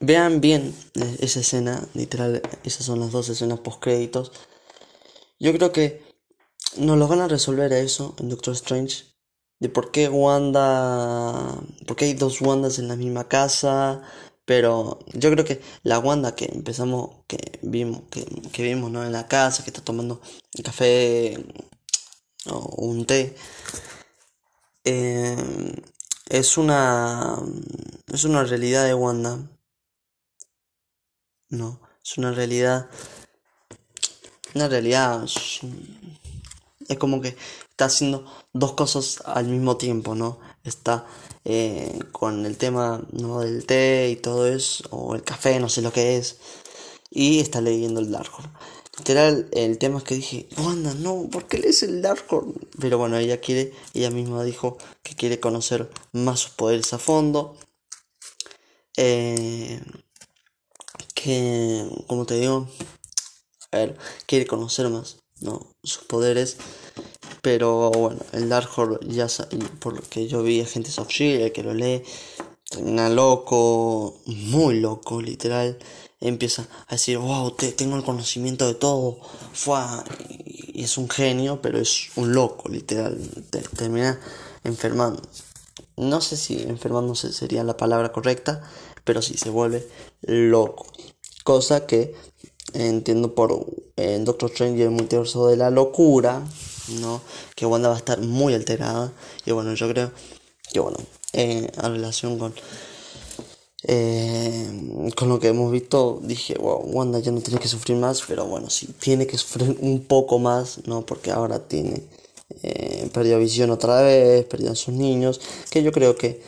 vean 0.00 0.40
bien 0.40 0.74
eh, 0.94 1.16
esa 1.20 1.40
escena, 1.40 1.88
literal, 1.94 2.42
esas 2.64 2.86
son 2.86 3.00
las 3.00 3.10
dos 3.10 3.28
escenas 3.28 3.60
post 3.60 3.82
créditos. 3.82 4.32
Yo 5.40 5.52
creo 5.52 5.72
que 5.72 6.11
nos 6.78 6.98
lo 6.98 7.08
van 7.08 7.20
a 7.20 7.28
resolver 7.28 7.72
eso 7.72 8.14
en 8.18 8.28
Doctor 8.28 8.54
Strange. 8.54 9.04
De 9.60 9.68
por 9.68 9.92
qué 9.92 10.08
Wanda. 10.08 11.60
por 11.86 11.96
qué 11.96 12.06
hay 12.06 12.14
dos 12.14 12.40
Wandas 12.40 12.78
en 12.78 12.88
la 12.88 12.96
misma 12.96 13.28
casa. 13.28 14.02
Pero 14.44 14.98
yo 15.14 15.30
creo 15.30 15.44
que 15.44 15.60
la 15.84 15.98
Wanda 16.00 16.34
que 16.34 16.46
empezamos, 16.46 17.24
que 17.28 17.60
vimos, 17.62 18.02
que, 18.10 18.24
que 18.52 18.62
vimos 18.64 18.90
¿no? 18.90 19.04
en 19.04 19.12
la 19.12 19.28
casa, 19.28 19.62
que 19.62 19.70
está 19.70 19.82
tomando 19.82 20.20
café 20.64 21.44
o 22.46 22.58
un 22.86 23.06
té, 23.06 23.36
eh, 24.84 25.36
es 26.28 26.58
una. 26.58 27.38
es 28.12 28.24
una 28.24 28.44
realidad 28.44 28.84
de 28.84 28.94
Wanda. 28.94 29.38
No, 31.50 31.80
es 32.04 32.18
una 32.18 32.32
realidad. 32.32 32.90
Una 34.54 34.68
realidad. 34.68 35.26
Es, 36.92 36.98
como 36.98 37.20
que 37.20 37.36
está 37.70 37.86
haciendo 37.86 38.24
dos 38.52 38.72
cosas 38.72 39.22
al 39.26 39.46
mismo 39.46 39.76
tiempo, 39.76 40.14
¿no? 40.14 40.38
Está 40.64 41.06
eh, 41.44 41.98
con 42.12 42.46
el 42.46 42.56
tema 42.56 43.02
¿no? 43.12 43.40
del 43.40 43.66
té 43.66 44.10
y 44.10 44.16
todo 44.16 44.46
eso, 44.46 44.84
o 44.90 45.14
el 45.14 45.22
café, 45.22 45.58
no 45.58 45.68
sé 45.68 45.82
lo 45.82 45.92
que 45.92 46.16
es, 46.16 46.38
y 47.10 47.40
está 47.40 47.60
leyendo 47.60 48.00
el 48.00 48.10
Darkhold. 48.10 48.48
Literal, 48.98 49.48
el 49.52 49.78
tema 49.78 49.98
es 49.98 50.04
que 50.04 50.14
dije, 50.14 50.48
Wanda, 50.58 50.92
no, 50.94 51.28
¿por 51.30 51.46
qué 51.46 51.58
lees 51.58 51.82
el 51.82 52.02
Darkhold? 52.02 52.54
Pero 52.78 52.98
bueno, 52.98 53.16
ella 53.16 53.40
quiere, 53.40 53.72
ella 53.94 54.10
misma 54.10 54.44
dijo 54.44 54.76
que 55.02 55.16
quiere 55.16 55.40
conocer 55.40 55.90
más 56.12 56.40
sus 56.40 56.50
poderes 56.52 56.92
a 56.92 56.98
fondo. 56.98 57.56
Eh, 58.96 59.80
que, 61.14 61.88
como 62.06 62.26
te 62.26 62.34
digo, 62.34 62.68
a 63.70 63.76
ver, 63.78 63.98
quiere 64.26 64.46
conocer 64.46 64.88
más, 64.90 65.16
¿no? 65.40 65.74
Sus 65.82 66.04
poderes. 66.04 66.58
Pero 67.42 67.90
bueno, 67.90 68.20
el 68.32 68.48
Darkhold 68.48 69.06
ya 69.08 69.28
sa- 69.28 69.48
por 69.80 69.94
lo 69.94 70.02
que 70.02 70.28
yo 70.28 70.42
vi 70.42 70.60
Agentes 70.60 70.98
of 70.98 71.08
Shield, 71.08 71.42
el 71.42 71.52
que 71.52 71.62
lo 71.64 71.74
lee, 71.74 72.02
termina 72.70 73.08
loco, 73.10 74.20
muy 74.26 74.80
loco, 74.80 75.20
literal. 75.20 75.78
Empieza 76.20 76.68
a 76.86 76.92
decir, 76.92 77.18
wow, 77.18 77.50
te, 77.50 77.72
tengo 77.72 77.96
el 77.96 78.04
conocimiento 78.04 78.66
de 78.68 78.74
todo. 78.74 79.18
Fue 79.52 79.78
y 80.38 80.84
es 80.84 80.96
un 80.98 81.08
genio, 81.10 81.60
pero 81.60 81.78
es 81.80 82.10
un 82.16 82.32
loco, 82.32 82.68
literal. 82.68 83.18
Te- 83.50 83.60
termina 83.60 84.20
enfermando. 84.62 85.20
No 85.96 86.20
sé 86.20 86.36
si 86.36 86.62
enfermándose 86.62 87.32
sería 87.32 87.64
la 87.64 87.76
palabra 87.76 88.12
correcta, 88.12 88.62
pero 89.04 89.20
sí 89.20 89.36
se 89.36 89.50
vuelve 89.50 89.86
loco. 90.22 90.86
Cosa 91.42 91.86
que 91.86 92.14
entiendo 92.72 93.34
por 93.34 93.66
en 93.96 94.24
Doctor 94.24 94.50
Strange 94.50 94.78
y 94.78 94.82
el 94.82 94.90
multiverso 94.90 95.48
de 95.48 95.56
la 95.56 95.70
locura, 95.70 96.42
¿no? 96.88 97.20
Que 97.54 97.66
Wanda 97.66 97.88
va 97.88 97.94
a 97.94 97.98
estar 97.98 98.20
muy 98.20 98.54
alterada. 98.54 99.12
Y 99.46 99.52
bueno, 99.52 99.74
yo 99.74 99.88
creo 99.88 100.12
que 100.72 100.80
bueno, 100.80 100.98
eh, 101.32 101.70
en 101.74 101.92
relación 101.92 102.38
con 102.38 102.54
eh, 103.84 105.10
con 105.16 105.28
lo 105.28 105.40
que 105.40 105.48
hemos 105.48 105.72
visto, 105.72 106.20
dije, 106.22 106.54
wow, 106.54 106.82
Wanda 106.84 107.18
ya 107.18 107.32
no 107.32 107.40
tiene 107.40 107.58
que 107.60 107.68
sufrir 107.68 107.96
más, 107.96 108.22
pero 108.26 108.46
bueno, 108.46 108.70
sí, 108.70 108.86
tiene 108.98 109.26
que 109.26 109.36
sufrir 109.36 109.76
un 109.80 110.04
poco 110.04 110.38
más, 110.38 110.86
¿no? 110.86 111.04
Porque 111.04 111.32
ahora 111.32 111.66
tiene, 111.66 112.02
eh, 112.62 113.10
perdió 113.12 113.38
visión 113.38 113.70
otra 113.70 114.02
vez, 114.02 114.44
perdió 114.44 114.70
a 114.72 114.76
sus 114.76 114.94
niños, 114.94 115.40
que 115.70 115.82
yo 115.82 115.90
creo 115.90 116.16
que, 116.16 116.42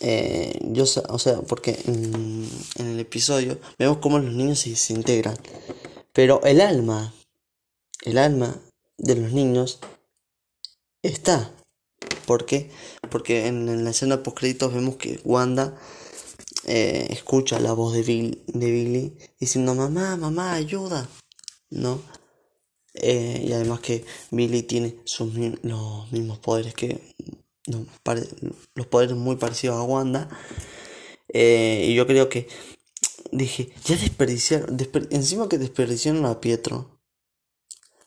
eh, 0.00 0.58
yo, 0.62 0.84
o 1.08 1.18
sea, 1.18 1.40
porque 1.42 1.78
en, 1.86 2.48
en, 2.76 2.86
el 2.86 3.00
episodio 3.00 3.58
vemos 3.78 3.98
cómo 3.98 4.18
los 4.18 4.34
niños 4.34 4.58
se 4.58 4.70
desintegran, 4.70 5.38
pero 6.12 6.42
el 6.44 6.60
alma, 6.60 7.14
el 8.04 8.18
alma 8.18 8.60
de 8.98 9.16
los 9.16 9.32
niños 9.32 9.80
está. 11.02 11.50
¿Por 12.26 12.46
qué? 12.46 12.70
Porque 13.10 13.46
en, 13.46 13.68
en 13.68 13.84
la 13.84 13.90
escena 13.90 14.22
post 14.22 14.38
créditos 14.38 14.72
vemos 14.72 14.96
que 14.96 15.20
Wanda 15.24 15.76
eh, 16.66 17.08
escucha 17.10 17.60
la 17.60 17.72
voz 17.72 17.92
de, 17.92 18.02
de 18.46 18.70
Billy 18.70 19.18
diciendo 19.38 19.74
mamá, 19.74 20.16
mamá, 20.16 20.54
ayuda, 20.54 21.08
¿no? 21.68 22.00
Eh, 22.94 23.44
y 23.46 23.52
además 23.52 23.80
que 23.80 24.04
Billy 24.30 24.62
tiene 24.62 24.96
sus, 25.04 25.34
los 25.62 26.10
mismos 26.12 26.38
poderes 26.38 26.74
que 26.74 27.02
los 27.66 28.86
poderes 28.86 29.16
muy 29.16 29.36
parecidos 29.36 29.76
a 29.76 29.82
Wanda 29.82 30.28
eh, 31.28 31.86
y 31.88 31.94
yo 31.94 32.06
creo 32.06 32.28
que 32.28 32.46
dije 33.32 33.72
ya 33.84 33.96
desperdiciaron 33.96 34.76
encima 35.10 35.48
que 35.48 35.58
desperdiciaron 35.58 36.24
a 36.26 36.40
Pietro 36.40 36.93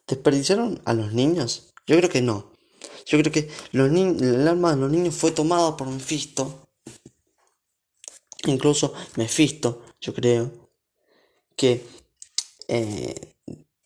desperdiciaron 0.07 0.81
a 0.85 0.93
los 0.93 1.13
niños 1.13 1.73
yo 1.87 1.95
creo 1.95 2.09
que 2.09 2.21
no. 2.21 2.51
Yo 3.05 3.17
creo 3.17 3.31
que 3.31 3.49
el 3.71 4.47
alma 4.47 4.75
de 4.75 4.81
los 4.81 4.91
niños 4.91 5.15
fue 5.15 5.31
tomada 5.31 5.77
por 5.77 5.87
un 5.87 6.01
fisto. 6.01 6.67
Incluso 8.45 8.93
Mephisto, 9.15 9.83
yo 10.01 10.13
creo, 10.13 10.51
que 11.55 11.85
eh, 12.67 13.15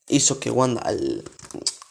hizo 0.08 0.40
que 0.40 0.50
Wanda 0.50 0.84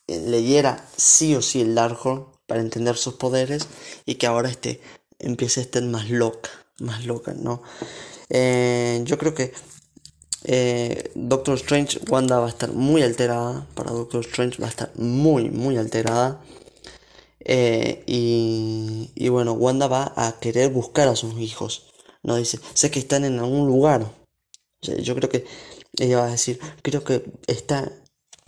leyera 0.06 0.88
sí 0.96 1.34
o 1.36 1.42
sí 1.42 1.60
el 1.60 1.74
Darkhold 1.74 2.26
para 2.46 2.60
entender 2.60 2.96
sus 2.96 3.14
poderes 3.14 3.68
y 4.04 4.16
que 4.16 4.26
ahora 4.26 4.50
este 4.50 4.80
empiece 5.20 5.60
a 5.60 5.62
estar 5.62 5.82
más 5.84 6.10
loca, 6.10 6.50
más 6.80 7.06
loca, 7.06 7.32
¿no? 7.34 7.62
Eh, 8.28 9.00
yo 9.04 9.16
creo 9.18 9.34
que 9.34 9.52
eh, 10.44 11.10
Doctor 11.14 11.56
Strange, 11.56 12.00
Wanda 12.08 12.38
va 12.38 12.46
a 12.46 12.50
estar 12.50 12.72
muy 12.72 13.02
alterada, 13.02 13.66
para 13.74 13.90
Doctor 13.92 14.24
Strange 14.24 14.60
va 14.60 14.66
a 14.66 14.70
estar 14.70 14.90
muy, 14.96 15.50
muy 15.50 15.76
alterada. 15.76 16.42
y, 18.06 19.10
y 19.14 19.28
bueno, 19.28 19.52
Wanda 19.52 19.88
va 19.88 20.12
a 20.16 20.38
querer 20.40 20.70
buscar 20.70 21.08
a 21.08 21.16
sus 21.16 21.38
hijos. 21.40 21.90
No 22.22 22.36
dice, 22.36 22.58
sé 22.74 22.90
que 22.90 22.98
están 22.98 23.24
en 23.24 23.38
algún 23.38 23.66
lugar. 23.66 24.06
yo 24.82 25.14
creo 25.14 25.28
que 25.28 25.44
ella 25.98 26.18
va 26.18 26.26
a 26.26 26.30
decir, 26.30 26.58
creo 26.82 27.02
que 27.04 27.24
está, 27.46 27.90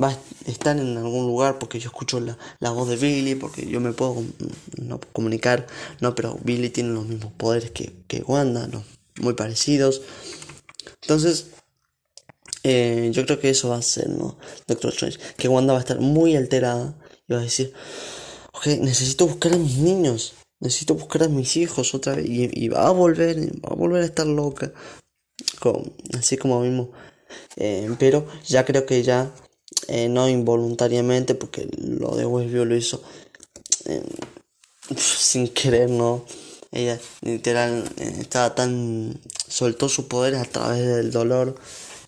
va, 0.03 0.17
están 0.47 0.79
en 0.79 0.97
algún 0.97 1.27
lugar 1.27 1.59
porque 1.59 1.79
yo 1.81 1.89
escucho 1.89 2.21
la, 2.21 2.39
la 2.61 2.71
voz 2.71 2.89
de 2.89 2.97
Billy, 2.97 3.35
porque 3.35 3.67
yo 3.69 3.81
me 3.81 3.93
puedo 3.93 4.23
no, 4.81 5.01
comunicar, 5.13 5.67
no, 6.01 6.15
pero 6.15 6.39
Billy 6.43 6.71
tiene 6.71 6.91
los 6.91 7.07
mismos 7.07 7.33
poderes 7.33 7.71
que, 7.71 7.93
que 8.09 8.23
Wanda, 8.23 8.67
¿no? 8.67 8.85
muy 9.21 9.35
parecidos. 9.35 10.03
Entonces, 11.03 11.49
eh, 12.65 13.11
yo 13.13 13.25
creo 13.25 13.41
que 13.41 13.51
eso 13.51 13.71
va 13.71 13.77
a 13.77 13.83
ser, 13.83 14.09
¿no? 14.09 14.39
Doctor 14.67 14.93
Strange, 14.93 15.19
que 15.37 15.49
Wanda 15.49 15.73
va 15.73 15.79
a 15.79 15.83
estar 15.83 16.01
muy 16.01 16.37
alterada 16.37 16.95
y 17.29 17.33
va 17.33 17.41
a 17.41 17.43
decir, 17.43 17.73
ok, 18.53 18.67
necesito 18.81 19.27
buscar 19.27 19.55
a 19.55 19.59
mis 19.59 19.79
niños. 19.79 20.35
Necesito 20.61 20.95
buscar 20.95 21.25
a 21.25 21.29
mis 21.29 21.57
hijos 21.57 21.93
otra 21.95 22.15
vez. 22.15 22.27
Y, 22.29 22.69
va 22.69 22.87
a 22.87 22.93
volver, 22.93 23.37
va 23.65 23.71
a 23.73 23.75
volver 23.75 24.03
a 24.03 24.07
estar 24.07 24.27
loca. 24.27 24.73
así 26.17 26.37
como 26.37 26.61
mismo. 26.61 26.93
Eh, 27.57 27.91
pero 27.99 28.27
ya 28.47 28.65
creo 28.65 28.87
que 28.87 29.03
ya, 29.03 29.33
eh, 29.89 30.09
no 30.09 30.29
involuntariamente, 30.29 31.35
porque 31.35 31.69
lo 31.79 32.15
de 32.17 32.27
Westview 32.27 32.65
lo 32.65 32.77
hizo 32.77 33.03
eh, 33.87 34.03
sin 34.97 35.49
querer, 35.49 35.91
¿no? 35.91 36.25
Ella 36.71 36.99
literal 37.23 37.85
estaba 37.99 38.55
tan. 38.55 39.21
soltó 39.49 39.89
sus 39.89 40.07
poderes 40.07 40.41
a 40.41 40.45
través 40.45 40.87
del 40.87 41.11
dolor. 41.11 41.57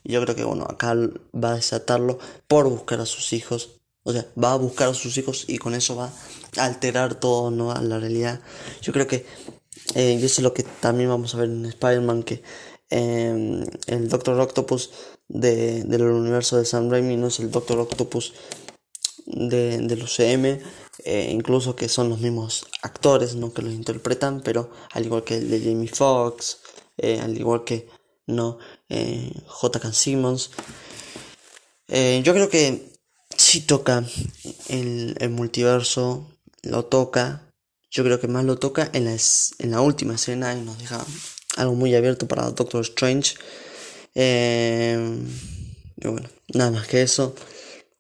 Yo 0.05 0.23
creo 0.23 0.37
que, 0.37 0.45
bueno, 0.45 0.65
acá 0.69 0.95
va 1.35 1.53
a 1.53 1.57
desatarlo 1.57 2.19
por 2.47 2.69
buscar 2.69 3.01
a 3.01 3.07
sus 3.07 3.33
hijos. 3.33 3.81
O 4.03 4.13
sea, 4.13 4.27
va 4.43 4.53
a 4.53 4.57
buscar 4.57 4.89
a 4.89 4.95
sus 4.95 5.17
hijos 5.17 5.47
y 5.49 5.59
con 5.59 5.75
eso 5.75 5.97
va 5.97 6.13
alterar 6.59 7.15
todo, 7.15 7.51
¿no? 7.51 7.73
A 7.73 7.81
la 7.83 7.99
realidad. 7.99 8.41
Yo 8.83 8.93
creo 8.93 9.07
que, 9.07 9.27
eh, 9.95 10.19
y 10.21 10.25
eso 10.25 10.41
es 10.41 10.43
lo 10.43 10.55
que 10.55 10.63
también 10.63 11.09
vamos 11.09 11.35
a 11.35 11.39
ver 11.39 11.49
en 11.49 11.67
Spider-Man, 11.67 12.23
que 12.23 12.43
em, 12.91 13.65
el 13.87 14.09
Doctor 14.09 14.39
Octopus 14.41 14.91
de, 15.29 15.85
del 15.85 16.03
universo 16.03 16.59
de 16.59 16.65
Sam 16.65 16.91
Raimi 16.91 17.17
no 17.17 17.29
es 17.29 17.41
el 17.41 17.51
Doctor 17.51 17.79
Octopus 17.79 18.35
de, 19.27 19.79
del 19.79 20.03
UCM, 20.03 20.61
eh, 21.05 21.31
incluso 21.31 21.75
que 21.77 21.89
son 21.89 22.09
los 22.09 22.21
mismos 22.21 22.67
actores, 22.83 23.35
¿no? 23.35 23.53
Que 23.53 23.63
los 23.63 23.73
interpretan, 23.73 24.43
pero 24.43 24.71
al 24.93 25.07
igual 25.07 25.25
que 25.25 25.37
el 25.37 25.51
de 25.51 25.61
Jamie 25.61 25.89
Foxx, 25.89 26.59
eh, 26.99 27.21
al 27.21 27.37
igual 27.37 27.65
que, 27.65 27.89
¿no? 28.27 28.59
J.K. 29.47 29.93
Simmons. 29.93 30.51
yo 31.89 32.33
creo 32.33 32.49
que 32.49 32.93
si 33.37 33.61
toca 33.61 34.05
el, 34.69 35.17
el 35.19 35.31
multiverso 35.31 36.31
lo 36.63 36.85
toca, 36.87 37.53
yo 37.91 38.03
creo 38.03 38.21
que 38.21 38.29
más 38.29 38.45
lo 38.45 38.59
toca 38.59 38.91
en 38.93 39.05
la, 39.05 39.17
en 39.59 39.71
la 39.71 39.81
última 39.81 40.15
escena 40.15 40.55
y 40.55 40.61
nos 40.61 40.79
deja 40.79 41.05
algo 41.57 41.75
muy 41.75 41.95
abierto 41.95 42.27
para 42.27 42.51
Doctor 42.51 42.83
Strange. 42.83 43.37
Eh, 44.15 45.19
y 45.97 46.09
bueno, 46.09 46.29
nada 46.55 46.71
más 46.73 46.89
que 46.89 47.03
eso, 47.03 47.35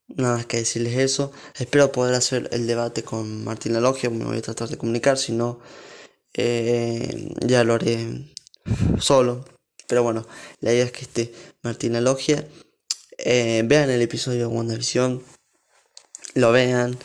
nada 0.09 0.37
más 0.37 0.47
que 0.47 0.59
decirles 0.59 0.99
eso. 0.99 1.33
Espero 1.57 1.93
poder 1.93 2.15
hacer 2.15 2.49
el 2.53 2.67
debate 2.67 3.03
con 3.05 3.45
Martín 3.45 3.81
Logia, 3.81 4.11
me 4.11 4.25
voy 4.25 4.39
a 4.39 4.43
tratar 4.43 4.69
de 4.69 4.79
comunicar, 4.79 5.19
si 5.19 5.33
no, 5.33 5.61
eh, 6.35 7.33
ya 7.47 7.63
lo 7.65 7.75
haré 7.75 8.35
solo. 8.99 9.45
Pero 9.87 10.03
bueno, 10.03 10.27
la 10.61 10.73
idea 10.73 10.85
es 10.85 10.93
que 10.93 11.03
esté 11.03 11.33
Martín 11.63 12.03
Logia. 12.03 12.47
Eh, 13.19 13.63
vean 13.65 13.91
el 13.91 14.03
episodio 14.03 14.41
de 14.41 14.47
WandaVision, 14.47 15.23
lo 16.35 16.53
vean. 16.53 16.99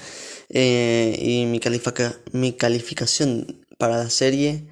Eh, 0.49 1.15
y 1.19 1.45
mi, 1.45 1.59
mi 2.33 2.53
calificación 2.53 3.65
para 3.77 3.97
la 3.97 4.09
serie, 4.09 4.67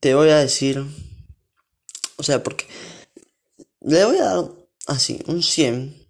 te 0.00 0.14
voy 0.14 0.30
a 0.30 0.38
decir, 0.38 0.82
o 2.16 2.22
sea, 2.22 2.42
porque 2.42 2.66
le 3.80 4.04
voy 4.04 4.16
a 4.18 4.24
dar 4.24 4.50
así, 4.86 5.22
un 5.26 5.42
100, 5.42 6.06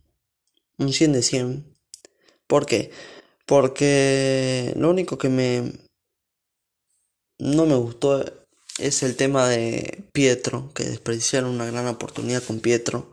un 0.78 0.92
100 0.92 1.12
de 1.12 1.22
100. 1.22 1.76
¿Por 2.46 2.66
qué? 2.66 2.90
Porque 3.46 4.72
lo 4.76 4.90
único 4.90 5.18
que 5.18 5.28
me 5.28 5.72
no 7.38 7.66
me 7.66 7.74
gustó 7.74 8.39
es 8.80 9.02
el 9.02 9.16
tema 9.16 9.48
de 9.48 10.04
Pietro, 10.12 10.72
que 10.74 10.84
desperdiciaron 10.84 11.50
una 11.50 11.66
gran 11.66 11.86
oportunidad 11.86 12.42
con 12.42 12.60
Pietro 12.60 13.12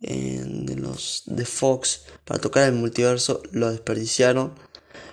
de 0.00 0.76
los 0.76 1.24
de 1.26 1.44
Fox 1.44 2.06
para 2.24 2.40
tocar 2.40 2.66
el 2.66 2.74
multiverso 2.74 3.42
lo 3.52 3.70
desperdiciaron. 3.70 4.54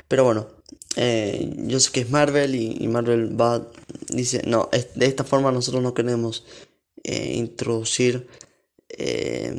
Pero 0.08 0.24
bueno 0.24 0.48
eh, 0.96 1.54
yo 1.68 1.80
sé 1.80 1.92
que 1.92 2.00
es 2.02 2.10
Marvel 2.10 2.56
y, 2.56 2.88
Marvel 2.88 3.40
va 3.40 3.70
dice 4.10 4.42
no 4.48 4.70
de 4.72 5.06
esta 5.06 5.24
forma 5.24 5.52
nosotros 5.52 5.84
no 5.84 5.94
queremos 5.94 6.44
eh, 7.04 7.34
introducir 7.36 8.28
eh, 8.90 9.56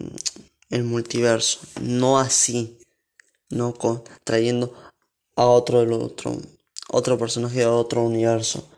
el 0.71 0.85
multiverso. 0.85 1.61
No 1.81 2.19
así 2.19 2.79
no 3.51 3.73
con 3.75 4.03
trayendo 4.25 4.75
a 5.37 5.47
otro 5.47 5.81
del 5.81 5.93
otro 5.93 6.37
otro 6.89 7.19
personaje 7.19 7.61
de 7.61 7.67
otro 7.67 8.03
universo 8.03 8.69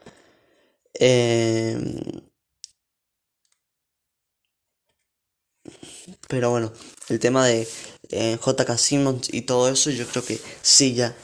pero 6.29 6.51
bueno, 6.51 6.73
el 7.09 7.19
tema 7.19 7.47
de 7.47 7.67
eh, 8.11 8.39
JK 8.39 8.79
Simmons 8.79 9.29
y 9.33 9.43
todo 9.43 9.69
eso, 9.69 9.91
yo 9.91 10.07
creo 10.07 10.25
que 10.25 10.41
sí 10.63 10.95
ya 10.95 11.15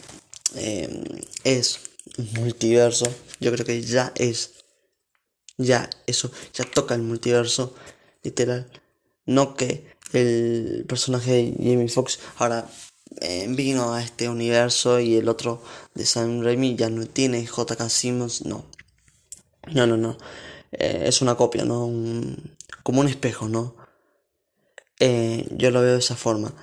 eh, 0.57 1.05
es 1.45 1.81
multiverso. 2.35 3.07
Yo 3.41 3.53
creo 3.53 3.65
que 3.65 3.83
ya 3.83 4.13
es. 4.17 4.55
Ya, 5.59 5.89
eso, 6.07 6.31
ya 6.53 6.65
toca 6.65 6.95
el 6.95 7.03
multiverso, 7.03 7.75
literal. 8.23 8.69
No 9.25 9.55
que 9.55 9.87
el 10.13 10.85
personaje 10.89 11.33
de 11.33 11.55
Jamie 11.57 11.89
Foxx 11.89 12.19
ahora 12.37 12.69
eh, 13.21 13.47
vino 13.49 13.95
a 13.95 14.03
este 14.03 14.29
universo 14.29 15.01
y 15.01 15.17
el 15.17 15.29
otro 15.29 15.63
de 15.95 16.07
Sam 16.07 16.43
Raimi 16.43 16.77
ya 16.77 16.91
no 16.91 17.07
tiene 17.07 17.45
JK 17.45 17.89
Simmons, 17.89 18.45
no. 18.45 18.65
No, 19.73 19.87
no, 19.87 19.97
no. 19.97 20.17
es 20.71 21.23
una 21.23 21.35
copia, 21.35 21.65
¿no? 21.65 21.91
como 22.87 23.01
un 23.01 23.09
espejo, 23.09 23.49
¿no? 23.49 23.75
Eh, 25.01 25.45
yo 25.51 25.73
lo 25.73 25.81
veo 25.81 25.95
de 25.95 25.99
esa 25.99 26.15
forma. 26.15 26.55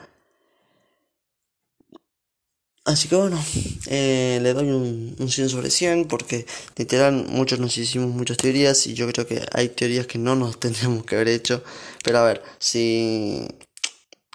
Así 2.86 3.10
que 3.10 3.16
bueno, 3.18 3.44
eh, 3.88 4.39
le 4.41 4.54
doy 4.54 4.70
un, 4.70 5.18
un 5.20 5.30
100 5.30 5.50
sobre 5.50 5.70
100 5.70 6.08
porque 6.08 6.46
literal 6.78 7.14
muchos 7.28 7.60
nos 7.60 7.78
hicimos 7.78 8.10
muchas 8.10 8.38
teorías 8.38 8.88
y 8.88 8.94
yo 8.94 9.06
creo 9.12 9.28
que 9.28 9.41
hay 9.54 9.68
teorías 9.68 10.08
que 10.08 10.18
no 10.18 10.36
nos 10.36 10.60
tendríamos 10.62 11.04
que 11.04 11.16
haber 11.16 11.28
hecho. 11.28 11.62
Pero 12.06 12.20
a 12.20 12.24
ver, 12.24 12.41
si, 12.58 13.46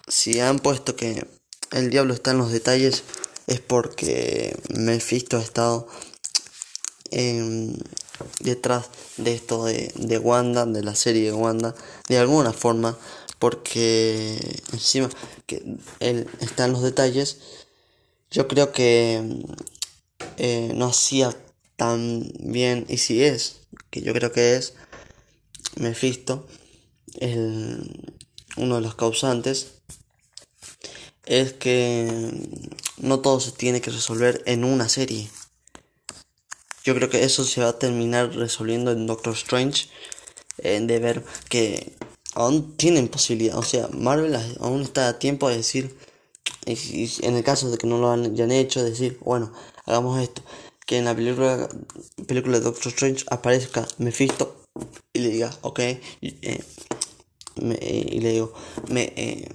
si 0.06 0.40
han 0.40 0.58
puesto 0.58 0.94
que 0.94 1.26
el 1.72 1.90
diablo 1.90 2.14
está 2.14 2.30
en 2.32 2.38
los 2.38 2.52
detalles 2.52 3.04
es 3.46 3.60
porque 3.60 4.56
Mephisto 4.74 5.38
ha 5.38 5.42
estado 5.42 5.88
em, 7.10 7.74
detrás 8.40 8.86
de 9.16 9.34
esto 9.34 9.64
de, 9.64 9.92
de 9.96 10.18
Wanda, 10.18 10.66
de 10.66 10.82
la 10.82 10.94
serie 10.94 11.24
de 11.24 11.32
Wanda, 11.32 11.74
de 12.08 12.18
alguna 12.18 12.52
forma, 12.52 12.98
porque 13.38 14.38
encima 14.72 15.08
que 15.46 15.62
él 16.00 16.28
está 16.40 16.66
en 16.66 16.72
los 16.72 16.82
detalles 16.82 17.38
yo 18.30 18.46
creo 18.46 18.72
que 18.72 19.22
eh, 20.36 20.72
no 20.74 20.86
hacía 20.86 21.34
tan 21.76 22.30
bien, 22.40 22.84
y 22.88 22.98
si 22.98 23.22
es, 23.22 23.60
que 23.90 24.02
yo 24.02 24.12
creo 24.12 24.32
que 24.32 24.56
es, 24.56 24.74
Mephisto, 25.76 26.46
uno 28.56 28.74
de 28.74 28.80
los 28.80 28.94
causantes, 28.96 29.77
es 31.28 31.52
que 31.52 32.32
no 32.96 33.20
todo 33.20 33.38
se 33.38 33.52
tiene 33.52 33.80
que 33.80 33.90
resolver 33.90 34.42
en 34.46 34.64
una 34.64 34.88
serie. 34.88 35.28
Yo 36.84 36.94
creo 36.94 37.10
que 37.10 37.22
eso 37.22 37.44
se 37.44 37.60
va 37.60 37.68
a 37.68 37.78
terminar 37.78 38.34
resolviendo 38.34 38.92
en 38.92 39.06
Doctor 39.06 39.34
Strange, 39.34 39.88
eh, 40.58 40.80
de 40.80 40.98
ver 40.98 41.24
que 41.50 41.92
aún 42.34 42.76
tienen 42.76 43.08
posibilidad, 43.08 43.58
o 43.58 43.62
sea, 43.62 43.88
Marvel 43.92 44.36
aún 44.58 44.82
está 44.82 45.08
a 45.08 45.18
tiempo 45.18 45.48
de 45.48 45.58
decir, 45.58 45.98
en 46.64 47.36
el 47.36 47.44
caso 47.44 47.70
de 47.70 47.76
que 47.76 47.86
no 47.86 47.98
lo 47.98 48.10
hayan 48.10 48.50
hecho, 48.50 48.82
decir, 48.82 49.18
bueno, 49.20 49.52
hagamos 49.84 50.20
esto. 50.20 50.42
Que 50.86 50.96
en 50.96 51.04
la 51.04 51.14
película, 51.14 51.68
película 52.26 52.58
de 52.58 52.64
Doctor 52.64 52.88
Strange 52.90 53.26
aparezca 53.28 53.86
Mephisto 53.98 54.56
y 55.12 55.18
le 55.18 55.28
diga, 55.28 55.54
ok, 55.60 55.80
y, 56.22 56.36
eh, 56.40 56.64
y 58.10 58.20
le 58.20 58.32
digo, 58.32 58.54
me, 58.88 59.12
eh, 59.16 59.48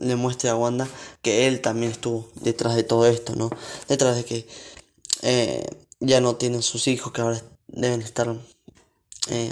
le 0.00 0.16
muestre 0.16 0.50
a 0.50 0.56
Wanda 0.56 0.88
que 1.22 1.46
él 1.46 1.60
también 1.60 1.92
estuvo 1.92 2.28
detrás 2.40 2.74
de 2.74 2.82
todo 2.82 3.06
esto, 3.06 3.36
¿no? 3.36 3.50
Detrás 3.88 4.16
de 4.16 4.24
que 4.24 4.46
eh, 5.22 5.66
ya 6.00 6.20
no 6.20 6.36
tienen 6.36 6.62
sus 6.62 6.88
hijos, 6.88 7.12
que 7.12 7.20
ahora 7.20 7.42
deben 7.68 8.02
estar 8.02 8.34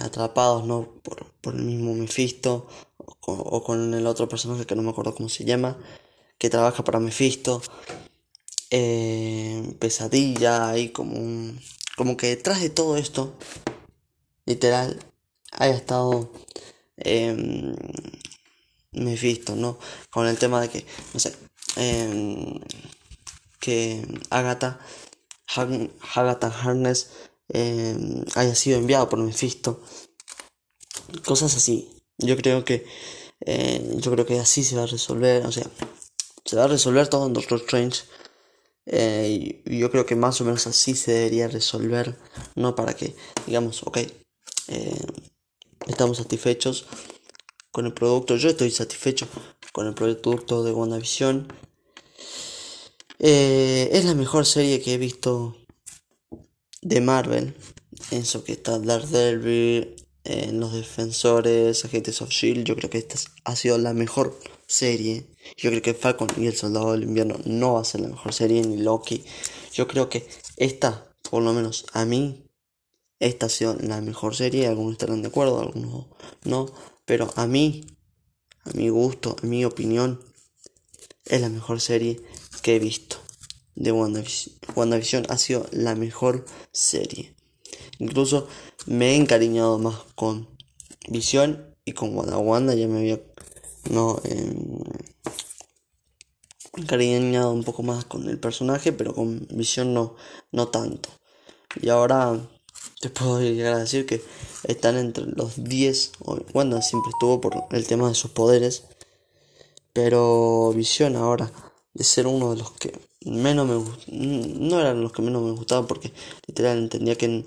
atrapados, 0.03 0.65
¿no? 0.65 0.89
Por, 1.03 1.33
por 1.41 1.55
el 1.55 1.63
mismo 1.63 1.95
Mephisto 1.95 2.67
o, 3.21 3.63
con 3.63 3.95
el 3.95 4.07
otro 4.07 4.29
personaje 4.29 4.67
que 4.67 4.75
no 4.75 4.83
me 4.83 4.91
acuerdo 4.91 5.15
cómo 5.15 5.29
se 5.29 5.45
llama 5.45 5.77
que 6.39 6.51
trabaja 6.51 6.85
para 6.85 7.01
Mephisto. 7.01 7.63
Eh, 8.71 9.75
pesadilla, 9.79 10.69
ahí 10.69 10.91
como 10.91 11.19
un, 11.19 11.59
como 11.97 12.17
que 12.17 12.29
detrás 12.29 12.61
de 12.61 12.71
todo 12.71 12.97
esto, 12.97 13.35
literal, 14.45 14.99
haya 15.53 15.75
estado 15.75 16.31
eh, 16.99 17.75
Mephisto, 18.93 19.55
¿no? 19.57 19.79
Con 20.11 20.27
el 20.27 20.39
tema 20.39 20.61
de 20.61 20.69
que, 20.69 20.87
no 21.15 21.21
sé, 21.21 21.35
em, 21.77 22.61
que 23.61 24.07
Agatha, 24.31 24.81
Agatha 26.15 26.49
Harness 26.49 27.11
em, 27.49 28.25
haya 28.35 28.55
sido 28.55 28.79
enviado 28.79 29.09
por 29.09 29.19
Mephisto. 29.19 29.83
Cosas 31.25 31.57
así. 31.57 31.89
Yo 32.19 32.37
creo 32.37 32.65
que, 32.65 32.87
eh, 33.47 33.97
yo 33.99 34.11
creo 34.13 34.27
que 34.27 34.39
así 34.41 34.65
se 34.65 34.77
va 34.77 34.83
a 34.85 34.87
resolver, 34.87 35.47
o 35.47 35.53
sea, 35.53 35.67
se 36.45 36.57
va 36.57 36.65
a 36.65 36.69
resolver 36.69 37.09
todo 37.09 37.27
en 37.27 37.33
Doctor 37.33 37.61
Strange. 37.61 38.03
Eh, 38.87 39.63
yo 39.67 39.91
creo 39.91 40.07
que 40.07 40.17
más 40.17 40.41
o 40.41 40.45
menos 40.45 40.67
así 40.67 40.95
se 40.97 41.13
debería 41.13 41.49
resolver, 41.49 42.19
no 42.55 42.75
para 42.75 42.95
que 42.95 43.15
digamos, 43.47 43.83
ok, 43.83 43.99
eh, 44.69 45.07
estamos 45.87 46.17
satisfechos 46.17 46.87
con 47.71 47.87
el 47.87 47.95
producto, 47.95 48.37
yo 48.37 48.51
estoy 48.51 48.71
satisfecho 48.71 49.27
con 49.73 49.87
el 49.87 49.95
producto 49.95 50.65
de 50.65 50.73
WandaVision. 50.73 51.53
Eh, 53.19 53.91
es 53.93 54.05
la 54.05 54.15
mejor 54.15 54.47
serie 54.47 54.81
que 54.81 54.95
he 54.95 54.99
visto 54.99 55.57
de 56.83 57.01
Marvel, 57.01 57.55
en 58.11 58.19
eso 58.23 58.45
que 58.45 58.53
está 58.53 58.79
Daredevil, 58.79 59.97
en 60.25 60.61
Los 60.61 60.75
Defensores, 60.75 61.85
Agentes 61.85 62.21
of 62.21 62.31
Shield, 62.31 62.65
yo 62.65 62.77
creo 62.77 62.91
que 62.91 62.99
esta 62.99 63.17
ha 63.45 63.57
sido 63.57 63.79
la 63.79 63.95
mejor 63.95 64.39
serie. 64.67 65.27
Yo 65.57 65.71
creo 65.71 65.83
que 65.83 65.95
Falcon 65.95 66.29
y 66.37 66.47
el 66.47 66.55
Soldado 66.55 66.93
del 66.93 67.05
Invierno 67.05 67.39
no 67.45 67.75
va 67.75 67.81
a 67.81 67.85
ser 67.85 68.03
la 68.03 68.09
mejor 68.09 68.33
serie, 68.33 68.63
ni 68.63 68.77
Loki. 68.77 69.25
Yo 69.73 69.89
creo 69.89 70.09
que 70.09 70.29
esta, 70.57 71.11
por 71.29 71.43
lo 71.43 71.53
menos 71.53 71.87
a 71.95 72.05
mí, 72.05 72.45
esta 73.19 73.47
ha 73.47 73.49
sido 73.49 73.75
la 73.81 74.01
mejor 74.01 74.37
serie. 74.37 74.67
Algunos 74.67 74.93
estarán 74.93 75.23
de 75.23 75.29
acuerdo, 75.29 75.61
algunos 75.61 76.07
no. 76.45 76.67
Pero 77.09 77.33
a 77.37 77.47
mí, 77.47 77.87
a 78.65 78.71
mi 78.75 78.91
gusto, 78.91 79.35
a 79.43 79.47
mi 79.47 79.65
opinión, 79.65 80.21
es 81.25 81.41
la 81.41 81.49
mejor 81.49 81.81
serie 81.81 82.21
que 82.61 82.77
he 82.77 82.79
visto 82.79 83.17
de 83.75 83.93
WandaVision. 83.93 84.55
WandaVision 84.77 85.25
ha 85.31 85.39
sido 85.39 85.67
la 85.73 85.95
mejor 85.95 86.45
serie. 86.71 87.35
Incluso 87.99 88.47
me 88.85 89.13
he 89.13 89.17
encariñado 89.17 89.79
más 89.79 89.97
con 90.15 90.51
Vision 91.09 91.75
y 91.87 91.93
con 91.93 92.15
Wanda. 92.15 92.37
Wanda 92.37 92.75
ya 92.75 92.87
me 92.87 92.99
había 92.99 93.23
no 93.91 94.21
eh, 94.25 94.55
encariñado 96.77 97.53
un 97.53 97.65
poco 97.65 97.83
más 97.83 98.05
con 98.05 98.29
el 98.29 98.39
personaje, 98.39 98.93
pero 98.93 99.15
con 99.15 99.49
Visión 99.51 99.95
no, 99.95 100.15
no 100.53 100.69
tanto. 100.69 101.09
Y 101.81 101.89
ahora 101.89 102.39
te 103.01 103.11
puedo 103.11 103.41
llegar 103.41 103.75
a 103.75 103.79
decir 103.79 104.07
que 104.07 104.23
están 104.65 104.97
entre 104.97 105.25
los 105.27 105.63
10. 105.63 106.13
Wanda 106.55 106.83
siempre 106.83 107.11
estuvo 107.11 107.41
por 107.41 107.55
el 107.71 107.87
tema 107.87 108.09
de 108.09 108.15
sus 108.15 108.31
poderes, 108.31 108.85
pero 109.93 110.73
Visión 110.75 111.17
ahora 111.17 111.51
de 111.95 112.05
ser 112.05 112.27
uno 112.27 112.51
de 112.53 112.59
los 112.59 112.73
que 112.73 112.93
menos 113.25 113.67
me 113.67 113.83
no 114.09 114.81
eran 114.81 115.03
los 115.03 115.13
que 115.13 115.23
menos 115.23 115.43
me 115.43 115.51
gustaban 115.53 115.87
porque 115.87 116.13
literal 116.47 116.79
entendía 116.79 117.17
que 117.17 117.45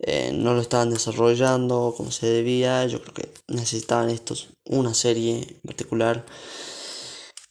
eh, 0.00 0.32
no 0.32 0.54
lo 0.54 0.60
estaban 0.60 0.90
desarrollando 0.90 1.94
como 1.96 2.10
se 2.10 2.26
debía. 2.26 2.86
Yo 2.86 3.00
creo 3.02 3.14
que 3.14 3.32
necesitaban 3.48 4.10
estos 4.10 4.48
una 4.64 4.94
serie 4.94 5.38
en 5.38 5.60
particular. 5.64 6.26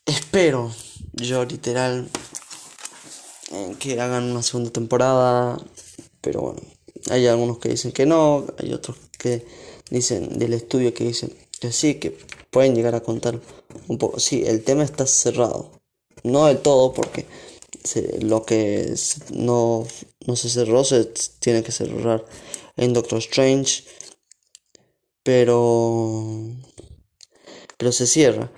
Espero, 0.06 0.72
yo 1.14 1.46
literal, 1.46 2.10
eh, 3.52 3.76
que 3.80 4.02
hagan 4.02 4.32
una 4.32 4.44
segunda 4.44 4.72
temporada. 4.72 5.58
Pero 6.22 6.42
bueno, 6.42 6.62
hay 7.10 7.28
algunos 7.28 7.58
que 7.60 7.70
dicen 7.70 7.92
que 7.92 8.06
no, 8.06 8.46
hay 8.58 8.74
otros 8.74 8.98
que 9.18 9.46
dicen 9.90 10.38
del 10.40 10.54
estudio 10.54 10.94
que 10.94 11.06
dicen 11.06 11.34
que 11.60 11.72
sí, 11.72 11.96
que 11.96 12.18
pueden 12.50 12.76
llegar 12.76 12.96
a 12.96 13.02
contar 13.02 13.40
un 13.88 13.98
poco. 13.98 14.20
Sí, 14.20 14.44
el 14.46 14.64
tema 14.64 14.84
está 14.84 15.06
cerrado. 15.06 15.72
No 16.24 16.48
del 16.48 16.60
todo, 16.60 16.94
porque 16.94 17.26
lo 18.22 18.46
que 18.46 18.94
no, 19.34 19.88
no 20.26 20.36
se 20.36 20.50
cerró 20.50 20.84
se 20.84 21.06
tiene 21.40 21.64
que 21.64 21.72
cerrar 21.72 22.26
en 22.78 22.94
Doctor 22.94 23.20
Strange. 23.20 23.84
Pero. 25.24 26.48
Pero 27.78 27.92
se 27.92 28.08
cierra. 28.08 28.52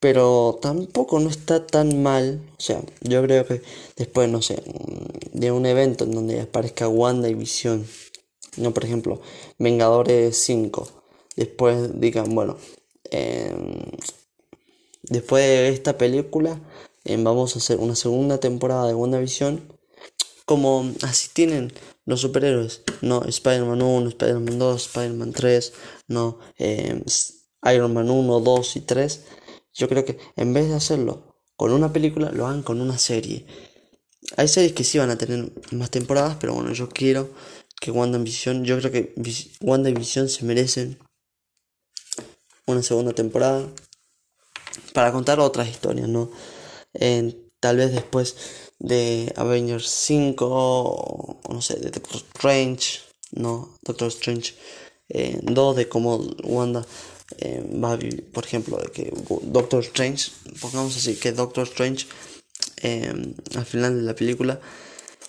Pero 0.00 0.58
tampoco 0.60 1.20
no 1.20 1.28
está 1.28 1.66
tan 1.66 2.02
mal. 2.02 2.40
O 2.58 2.60
sea, 2.60 2.82
yo 3.02 3.22
creo 3.22 3.46
que 3.46 3.62
después, 3.96 4.28
no 4.28 4.42
sé, 4.42 4.62
de 5.32 5.52
un 5.52 5.66
evento 5.66 6.04
en 6.04 6.12
donde 6.12 6.40
aparezca 6.40 6.88
Wanda 6.88 7.28
y 7.28 7.34
Visión. 7.34 7.86
No, 8.56 8.72
por 8.72 8.84
ejemplo, 8.84 9.20
Vengadores 9.58 10.36
5. 10.38 10.88
Después 11.36 12.00
digan, 12.00 12.34
bueno, 12.34 12.56
em, 13.10 13.82
después 15.02 15.44
de 15.44 15.68
esta 15.68 15.96
película 15.98 16.60
vamos 17.18 17.54
a 17.54 17.58
hacer 17.58 17.78
una 17.78 17.96
segunda 17.96 18.38
temporada 18.38 18.86
de 18.86 18.94
WandaVision. 18.94 19.60
Como 20.44 20.90
así 21.02 21.28
tienen 21.32 21.72
los 22.06 22.20
superhéroes. 22.20 22.82
No, 23.02 23.24
Spider-Man 23.24 23.82
1, 23.82 24.08
Spider-Man 24.08 24.58
2, 24.58 24.86
Spider-Man 24.86 25.32
3, 25.32 25.72
no, 26.08 26.38
eh, 26.58 27.02
Iron 27.72 27.94
Man 27.94 28.10
1, 28.10 28.40
2 28.40 28.76
y 28.76 28.80
3. 28.80 29.24
Yo 29.74 29.88
creo 29.88 30.04
que 30.04 30.18
en 30.36 30.52
vez 30.52 30.68
de 30.68 30.74
hacerlo 30.74 31.36
con 31.56 31.72
una 31.72 31.92
película, 31.92 32.30
lo 32.32 32.46
hagan 32.46 32.62
con 32.62 32.80
una 32.80 32.98
serie. 32.98 33.46
Hay 34.36 34.48
series 34.48 34.72
que 34.72 34.84
sí 34.84 34.98
van 34.98 35.10
a 35.10 35.18
tener 35.18 35.52
más 35.72 35.90
temporadas, 35.90 36.36
pero 36.40 36.54
bueno, 36.54 36.72
yo 36.72 36.88
quiero 36.88 37.30
que 37.80 37.90
WandaVision, 37.90 38.64
yo 38.64 38.78
creo 38.78 38.90
que 38.90 39.14
WandaVision 39.60 40.28
se 40.28 40.44
merecen 40.44 40.98
una 42.66 42.82
segunda 42.82 43.12
temporada 43.12 43.68
para 44.92 45.12
contar 45.12 45.40
otras 45.40 45.68
historias, 45.68 46.08
¿no? 46.08 46.30
tal 47.60 47.76
vez 47.76 47.92
después 47.92 48.36
de 48.78 49.32
Avengers 49.36 49.88
5 49.88 50.46
o, 50.50 51.40
no 51.50 51.60
sé, 51.60 51.76
de 51.76 51.90
Doctor 51.90 52.16
Strange, 52.16 53.00
no, 53.32 53.76
Doctor 53.82 54.08
Strange 54.08 54.54
2, 55.08 55.74
eh, 55.74 55.78
de 55.78 55.88
cómo 55.88 56.16
Wanda 56.42 56.86
eh, 57.38 58.24
por 58.32 58.44
ejemplo, 58.44 58.78
que 58.92 59.12
Doctor 59.42 59.82
Strange, 59.84 60.30
pongamos 60.60 60.96
así, 60.96 61.16
que 61.16 61.32
Doctor 61.32 61.66
Strange 61.66 62.06
eh, 62.82 63.34
al 63.54 63.66
final 63.66 63.96
de 63.96 64.02
la 64.02 64.14
película 64.14 64.60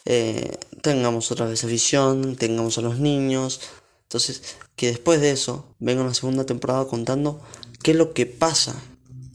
eh, 0.06 0.58
tengamos 0.82 1.32
otra 1.32 1.46
vez 1.46 1.64
a 1.64 1.68
Visión, 1.68 2.36
tengamos 2.36 2.78
a 2.78 2.82
los 2.82 3.00
niños. 3.00 3.62
Entonces, 4.04 4.42
que 4.76 4.88
después 4.88 5.22
de 5.22 5.32
eso 5.32 5.76
venga 5.80 6.02
una 6.02 6.14
segunda 6.14 6.46
temporada 6.46 6.88
contando 6.88 7.42
qué 7.84 7.92
es 7.92 7.98
lo 7.98 8.14
que 8.14 8.26
pasa, 8.26 8.76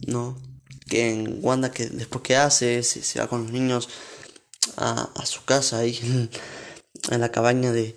¿no? 0.07 0.39
Que 0.89 1.11
en 1.11 1.39
Wanda, 1.43 1.71
que 1.73 1.87
después 1.87 2.23
que 2.23 2.37
hace, 2.37 2.83
se, 2.83 3.19
va 3.19 3.29
con 3.29 3.45
los 3.45 3.53
niños 3.53 3.89
a, 4.77 5.11
a 5.15 5.27
su 5.27 5.45
casa 5.45 5.79
ahí 5.79 5.99
en, 7.11 7.21
la 7.21 7.31
cabaña 7.31 7.73
de 7.73 7.97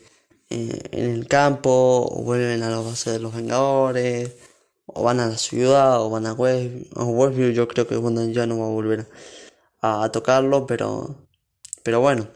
en 0.49 1.11
el 1.11 1.27
campo, 1.27 2.07
o 2.11 2.23
vuelven 2.23 2.63
a 2.63 2.71
la 2.71 2.79
base 2.79 3.11
de 3.11 3.19
los 3.19 3.35
Vengadores, 3.35 4.31
o 4.95 5.03
van 5.03 5.19
a 5.19 5.27
la 5.27 5.37
ciudad, 5.37 6.01
o 6.01 6.09
van 6.09 6.25
a 6.25 6.33
West, 6.33 6.93
Westview. 6.95 7.51
Yo 7.51 7.67
creo 7.67 7.87
que 7.87 7.97
Wanda 7.97 8.25
ya 8.25 8.45
no 8.45 8.59
va 8.59 8.65
a 8.65 8.69
volver 8.69 9.07
a, 9.81 10.03
a 10.03 10.11
tocarlo, 10.11 10.65
pero, 10.67 11.27
pero 11.83 12.01
bueno. 12.01 12.27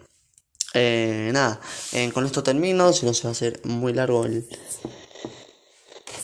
Eh, 0.73 1.29
nada, 1.31 1.61
eh, 1.91 2.11
con 2.11 2.25
esto 2.25 2.41
termino, 2.41 2.93
si 2.93 3.05
no 3.05 3.13
se 3.13 3.23
va 3.23 3.29
a 3.29 3.31
hacer 3.33 3.61
muy 3.63 3.93
largo 3.93 4.25
el, 4.25 4.43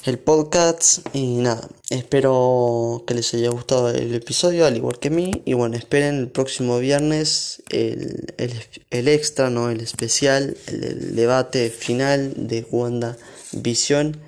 el 0.05 0.17
podcast 0.17 1.05
y 1.13 1.35
nada, 1.35 1.69
espero 1.91 3.03
que 3.05 3.13
les 3.13 3.31
haya 3.35 3.49
gustado 3.49 3.89
el 3.89 4.15
episodio 4.15 4.65
al 4.65 4.75
igual 4.75 4.97
que 4.97 5.09
a 5.09 5.11
mí 5.11 5.43
y 5.45 5.53
bueno, 5.53 5.77
esperen 5.77 6.15
el 6.15 6.31
próximo 6.31 6.79
viernes 6.79 7.61
el, 7.69 8.33
el, 8.37 8.53
el 8.89 9.07
extra, 9.07 9.51
no 9.51 9.69
el 9.69 9.81
especial, 9.81 10.57
el, 10.65 10.83
el, 10.83 11.15
debate 11.15 11.69
final 11.69 12.33
de 12.35 12.65
Wanda 12.71 13.17
Visión, 13.51 14.19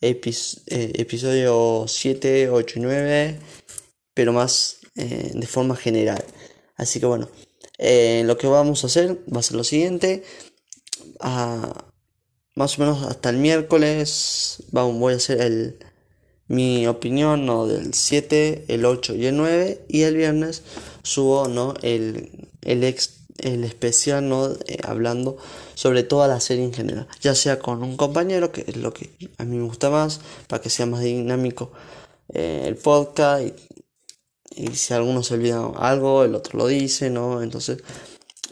epis, 0.00 0.62
eh, 0.66 0.92
episodio 0.96 1.84
7, 1.86 2.50
8 2.50 2.78
y 2.78 2.82
9, 2.82 3.38
pero 4.14 4.32
más 4.32 4.78
eh, 4.96 5.32
de 5.34 5.46
forma 5.46 5.76
general. 5.76 6.24
Así 6.76 7.00
que 7.00 7.06
bueno, 7.06 7.28
eh, 7.78 8.22
lo 8.24 8.36
que 8.38 8.46
vamos 8.46 8.84
a 8.84 8.86
hacer 8.88 9.18
va 9.34 9.40
a 9.40 9.42
ser 9.42 9.56
lo 9.56 9.64
siguiente. 9.64 10.22
A, 11.20 11.86
más 12.54 12.78
o 12.78 12.82
menos 12.82 13.02
hasta 13.04 13.30
el 13.30 13.36
miércoles 13.36 14.64
vamos, 14.72 14.98
voy 14.98 15.14
a 15.14 15.16
hacer 15.16 15.40
el, 15.40 15.78
mi 16.48 16.86
opinión 16.86 17.46
del 17.68 17.94
7, 17.94 18.64
el 18.68 18.84
8 18.84 19.14
y 19.14 19.26
el 19.26 19.36
9. 19.36 19.84
Y 19.88 20.02
el 20.02 20.16
viernes 20.16 20.62
subo 21.02 21.48
¿no? 21.48 21.74
el, 21.82 22.48
el, 22.62 22.84
ex, 22.84 23.19
el 23.42 23.64
especial 23.64 24.28
¿no? 24.28 24.52
Eh, 24.66 24.78
hablando 24.82 25.36
sobre 25.74 26.02
toda 26.02 26.28
la 26.28 26.40
serie 26.40 26.64
en 26.64 26.72
general. 26.72 27.06
Ya 27.20 27.34
sea 27.34 27.58
con 27.58 27.82
un 27.82 27.96
compañero, 27.96 28.52
que 28.52 28.64
es 28.66 28.76
lo 28.76 28.92
que 28.92 29.10
a 29.38 29.44
mí 29.44 29.56
me 29.56 29.64
gusta 29.64 29.90
más, 29.90 30.20
para 30.46 30.62
que 30.62 30.70
sea 30.70 30.86
más 30.86 31.02
dinámico 31.02 31.72
eh, 32.32 32.64
el 32.66 32.76
podcast. 32.76 33.44
Y, 33.44 34.68
si 34.74 34.94
alguno 34.94 35.22
se 35.22 35.34
olvida 35.34 35.64
algo, 35.76 36.24
el 36.24 36.34
otro 36.34 36.58
lo 36.58 36.66
dice, 36.66 37.08
¿no? 37.08 37.42
Entonces, 37.42 37.82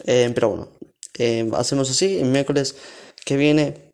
eh, 0.05 0.31
pero 0.33 0.49
bueno, 0.49 0.69
hacemos 1.57 1.89
así. 1.89 2.19
El 2.19 2.27
miércoles 2.27 2.75
que 3.25 3.35
viene, 3.37 3.91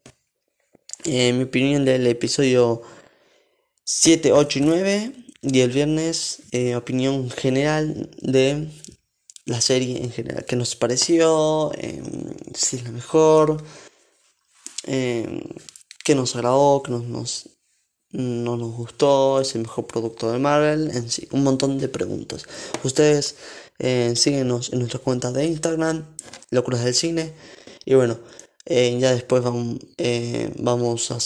mi 1.05 1.43
opinión 1.43 1.83
del 1.83 2.05
episodio 2.07 2.83
7, 3.83 4.31
8 4.33 4.59
y 4.59 4.61
9. 4.61 5.11
Y 5.41 5.59
el 5.61 5.71
viernes, 5.71 6.43
opinión 6.75 7.29
general 7.29 8.09
de 8.21 8.67
la 9.45 9.61
serie 9.61 10.03
en 10.03 10.11
general. 10.11 10.45
¿Qué 10.45 10.55
nos 10.55 10.75
pareció? 10.75 11.71
si 12.53 12.77
es 12.77 12.83
la 12.83 12.91
mejor. 12.91 13.63
¿Qué 14.83 16.15
nos 16.15 16.35
agradó? 16.35 16.83
¿Qué 16.83 16.91
nos, 16.91 17.03
nos 17.05 17.49
no 18.15 18.57
nos 18.57 18.71
gustó, 18.71 19.41
es 19.41 19.55
el 19.55 19.61
mejor 19.61 19.87
producto 19.87 20.31
de 20.31 20.39
Marvel, 20.39 20.91
en 20.91 21.09
sí, 21.09 21.27
un 21.31 21.43
montón 21.43 21.77
de 21.79 21.89
preguntas. 21.89 22.45
Ustedes 22.83 23.35
eh, 23.79 24.13
síguenos 24.15 24.71
en 24.71 24.79
nuestras 24.79 25.01
cuentas 25.01 25.33
de 25.33 25.45
Instagram, 25.45 26.05
Locuras 26.51 26.83
del 26.83 26.93
Cine, 26.93 27.33
y 27.83 27.95
bueno, 27.95 28.17
eh, 28.65 28.97
ya 28.99 29.11
después 29.11 29.43
vamos, 29.43 29.79
eh, 29.97 30.51
vamos 30.57 31.11
a, 31.11 31.17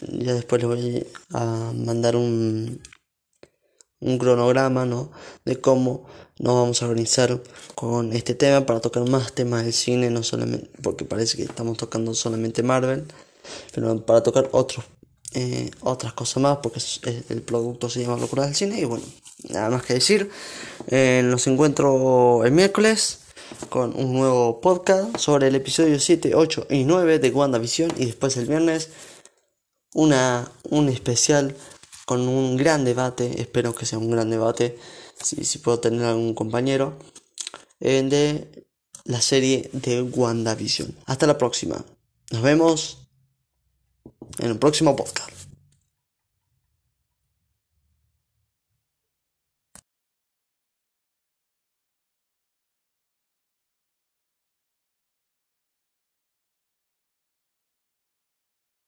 ya 0.00 0.34
después 0.34 0.62
les 0.62 0.68
voy 0.68 1.06
a 1.30 1.72
mandar 1.74 2.16
un, 2.16 2.80
un 4.00 4.18
cronograma, 4.18 4.86
¿no? 4.86 5.10
De 5.44 5.60
cómo 5.60 6.06
nos 6.38 6.54
vamos 6.54 6.82
a 6.82 6.86
organizar 6.86 7.40
con 7.74 8.12
este 8.12 8.34
tema 8.34 8.64
para 8.66 8.80
tocar 8.80 9.08
más 9.08 9.32
temas 9.32 9.64
del 9.64 9.72
cine, 9.72 10.10
no 10.10 10.22
solamente, 10.22 10.70
porque 10.82 11.04
parece 11.04 11.36
que 11.36 11.44
estamos 11.44 11.76
tocando 11.76 12.14
solamente 12.14 12.62
Marvel, 12.62 13.04
pero 13.72 14.04
para 14.04 14.22
tocar 14.22 14.48
otros 14.52 14.84
eh, 15.34 15.70
otras 15.80 16.14
cosas 16.14 16.42
más 16.42 16.58
porque 16.62 16.80
el 17.28 17.42
producto 17.42 17.90
se 17.90 18.00
llama 18.00 18.16
Locura 18.16 18.46
del 18.46 18.54
Cine 18.54 18.80
y 18.80 18.84
bueno, 18.84 19.04
nada 19.50 19.68
más 19.68 19.84
que 19.84 19.94
decir. 19.94 20.30
Eh, 20.86 21.22
los 21.24 21.46
encuentro 21.46 22.44
el 22.44 22.52
miércoles 22.52 23.20
con 23.68 23.94
un 23.94 24.14
nuevo 24.14 24.60
podcast 24.60 25.18
sobre 25.18 25.48
el 25.48 25.54
episodio 25.54 26.00
7, 26.00 26.34
8 26.34 26.66
y 26.70 26.84
9 26.84 27.18
de 27.18 27.30
WandaVision 27.30 27.92
y 27.98 28.06
después 28.06 28.36
el 28.38 28.46
viernes 28.46 28.88
una, 29.94 30.50
un 30.70 30.88
especial 30.88 31.54
con 32.06 32.26
un 32.26 32.56
gran 32.56 32.84
debate, 32.84 33.40
espero 33.40 33.74
que 33.74 33.84
sea 33.84 33.98
un 33.98 34.10
gran 34.10 34.30
debate, 34.30 34.78
si, 35.22 35.44
si 35.44 35.58
puedo 35.58 35.80
tener 35.80 36.04
algún 36.04 36.34
compañero, 36.34 36.98
eh, 37.80 38.02
de 38.02 38.66
la 39.04 39.20
serie 39.20 39.70
de 39.72 40.02
WandaVision. 40.02 40.94
Hasta 41.06 41.26
la 41.26 41.38
próxima. 41.38 41.84
Nos 42.30 42.42
vemos 42.42 43.08
en 44.38 44.50
el 44.50 44.58
próximo 44.58 44.94
podcast. 44.96 45.37